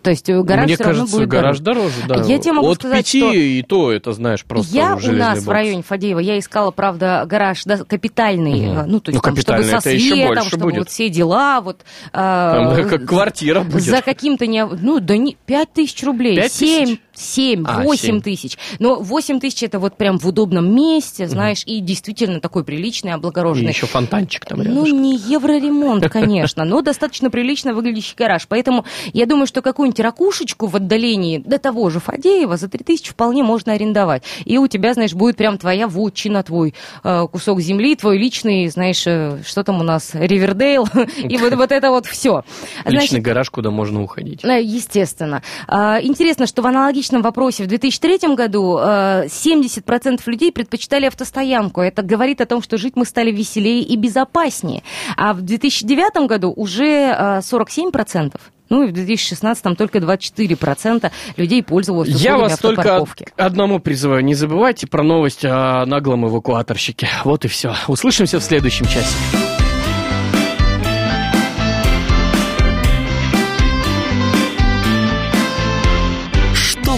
То 0.01 0.09
есть 0.11 0.29
э, 0.29 0.41
гараж 0.41 0.65
Мне 0.65 0.75
все 0.75 0.83
равно 0.83 0.99
кажется, 1.01 1.17
будет 1.17 1.29
гараж 1.29 1.59
дороже. 1.59 1.93
дороже, 2.07 2.23
да. 2.23 2.31
Я 2.33 2.39
тебе 2.39 2.53
могу 2.53 2.69
От 2.69 2.77
сказать, 2.77 2.97
пяти 3.05 3.19
что 3.19 3.33
и 3.33 3.61
то, 3.63 3.91
это 3.91 4.13
знаешь, 4.13 4.43
просто 4.45 4.75
я 4.75 4.95
у 4.95 5.11
нас 5.11 5.39
в 5.39 5.45
бокс. 5.45 5.53
районе 5.53 5.83
Фадеева, 5.83 6.19
я 6.19 6.39
искала, 6.39 6.71
правда, 6.71 7.23
гараж 7.27 7.63
да, 7.65 7.77
капитальный, 7.77 8.65
э, 8.65 8.85
ну, 8.85 8.99
то 8.99 9.11
есть 9.11 9.15
Ну, 9.15 9.21
там, 9.21 9.37
чтобы 9.37 9.63
со 9.63 9.81
светом, 9.81 10.43
чтобы 10.45 10.63
будет. 10.65 10.77
вот 10.79 10.89
все 10.89 11.09
дела, 11.09 11.61
вот... 11.61 11.81
э, 12.11 12.13
Там 12.13 12.87
как 12.89 13.05
квартира 13.05 13.61
будет. 13.61 13.83
За 13.83 14.01
каким-то 14.01 14.47
не... 14.47 14.65
Ну, 14.65 14.99
да 14.99 15.17
не... 15.17 15.35
5 15.45 15.73
тысяч 15.73 16.03
рублей. 16.03 16.35
Пять 16.37 16.53
7, 16.53 16.85
тысяч? 16.85 16.99
7, 17.17 17.63
А, 17.67 17.81
8 17.83 17.97
семь. 18.07 18.21
тысяч. 18.21 18.57
Но 18.79 18.95
8 18.95 19.39
тысяч 19.39 19.63
это 19.63 19.79
вот 19.79 19.97
прям 19.97 20.19
в 20.19 20.27
удобном 20.27 20.73
месте, 20.75 21.27
знаешь, 21.27 21.63
и 21.65 21.79
действительно 21.79 22.39
такой 22.39 22.63
приличный, 22.63 23.11
И 23.11 23.13
облагороженный. 23.13 23.69
еще 23.71 23.87
фонтанчик 23.87 24.45
там 24.45 24.59
Ну, 24.59 24.63
рядышком. 24.65 25.01
не 25.01 25.17
евроремонт, 25.17 26.07
конечно, 26.11 26.63
но 26.65 26.81
достаточно 26.81 27.29
прилично 27.29 27.73
выглядящий 27.73 28.15
гараж. 28.17 28.47
Поэтому 28.47 28.85
я 29.13 29.25
думаю, 29.25 29.47
что 29.47 29.61
какую-нибудь 29.61 29.99
ракушечку 29.99 30.67
в 30.67 30.75
отдалении 30.75 31.39
до 31.39 31.57
того 31.57 31.89
же 31.89 31.99
Фадеева 31.99 32.57
за 32.57 32.67
3000 32.69 33.09
вполне 33.11 33.43
можно 33.43 33.73
арендовать. 33.73 34.23
И 34.45 34.57
у 34.57 34.67
тебя, 34.67 34.93
знаешь, 34.93 35.13
будет 35.13 35.37
прям 35.37 35.57
твоя 35.57 35.87
вотчина, 35.87 36.43
твой 36.43 36.73
э, 37.03 37.27
кусок 37.31 37.61
земли, 37.61 37.95
твой 37.95 38.17
личный, 38.17 38.67
знаешь, 38.67 39.03
э, 39.07 39.39
что 39.45 39.63
там 39.63 39.79
у 39.79 39.83
нас, 39.83 40.11
Ривердейл, 40.13 40.87
и 41.17 41.37
вот, 41.37 41.53
вот 41.55 41.71
это 41.71 41.89
вот 41.89 42.05
все. 42.05 42.43
Личный 42.85 43.21
гараж, 43.21 43.49
куда 43.49 43.71
можно 43.71 44.03
уходить. 44.03 44.43
Э, 44.43 44.61
Естественно. 44.61 45.41
А, 45.67 45.99
Интересно, 46.01 46.45
что 46.45 46.61
в 46.61 46.67
аналогичном 46.67 47.06
вопросе 47.11 47.63
в 47.63 47.67
2003 47.67 48.35
году 48.35 48.77
э, 48.77 49.25
70% 49.27 50.21
людей 50.25 50.51
предпочитали 50.51 51.05
автостоянку. 51.05 51.81
Это 51.81 52.01
говорит 52.01 52.41
о 52.41 52.45
том, 52.45 52.61
что 52.61 52.77
жить 52.77 52.95
мы 52.95 53.05
стали 53.05 53.31
веселее 53.31 53.81
и 53.81 53.95
безопаснее. 53.95 54.83
А 55.15 55.33
в 55.33 55.41
2009 55.41 56.27
году 56.27 56.53
уже 56.55 56.85
э, 56.85 57.39
47%. 57.39 58.33
Ну 58.69 58.83
и 58.83 58.87
в 58.87 58.93
2016 58.93 59.77
только 59.77 59.99
24% 59.99 61.11
людей 61.37 61.63
пользовалось 61.63 62.09
Я 62.09 62.37
вас 62.37 62.59
только 62.59 63.05
одному 63.37 63.79
призываю. 63.79 64.23
Не 64.23 64.33
забывайте 64.33 64.87
про 64.87 65.03
новость 65.03 65.45
о 65.45 65.85
наглом 65.85 66.27
эвакуаторщике. 66.27 67.07
Вот 67.23 67.45
и 67.45 67.47
все. 67.47 67.75
Услышимся 67.87 68.39
в 68.39 68.43
следующем 68.43 68.85
часе. 68.85 69.66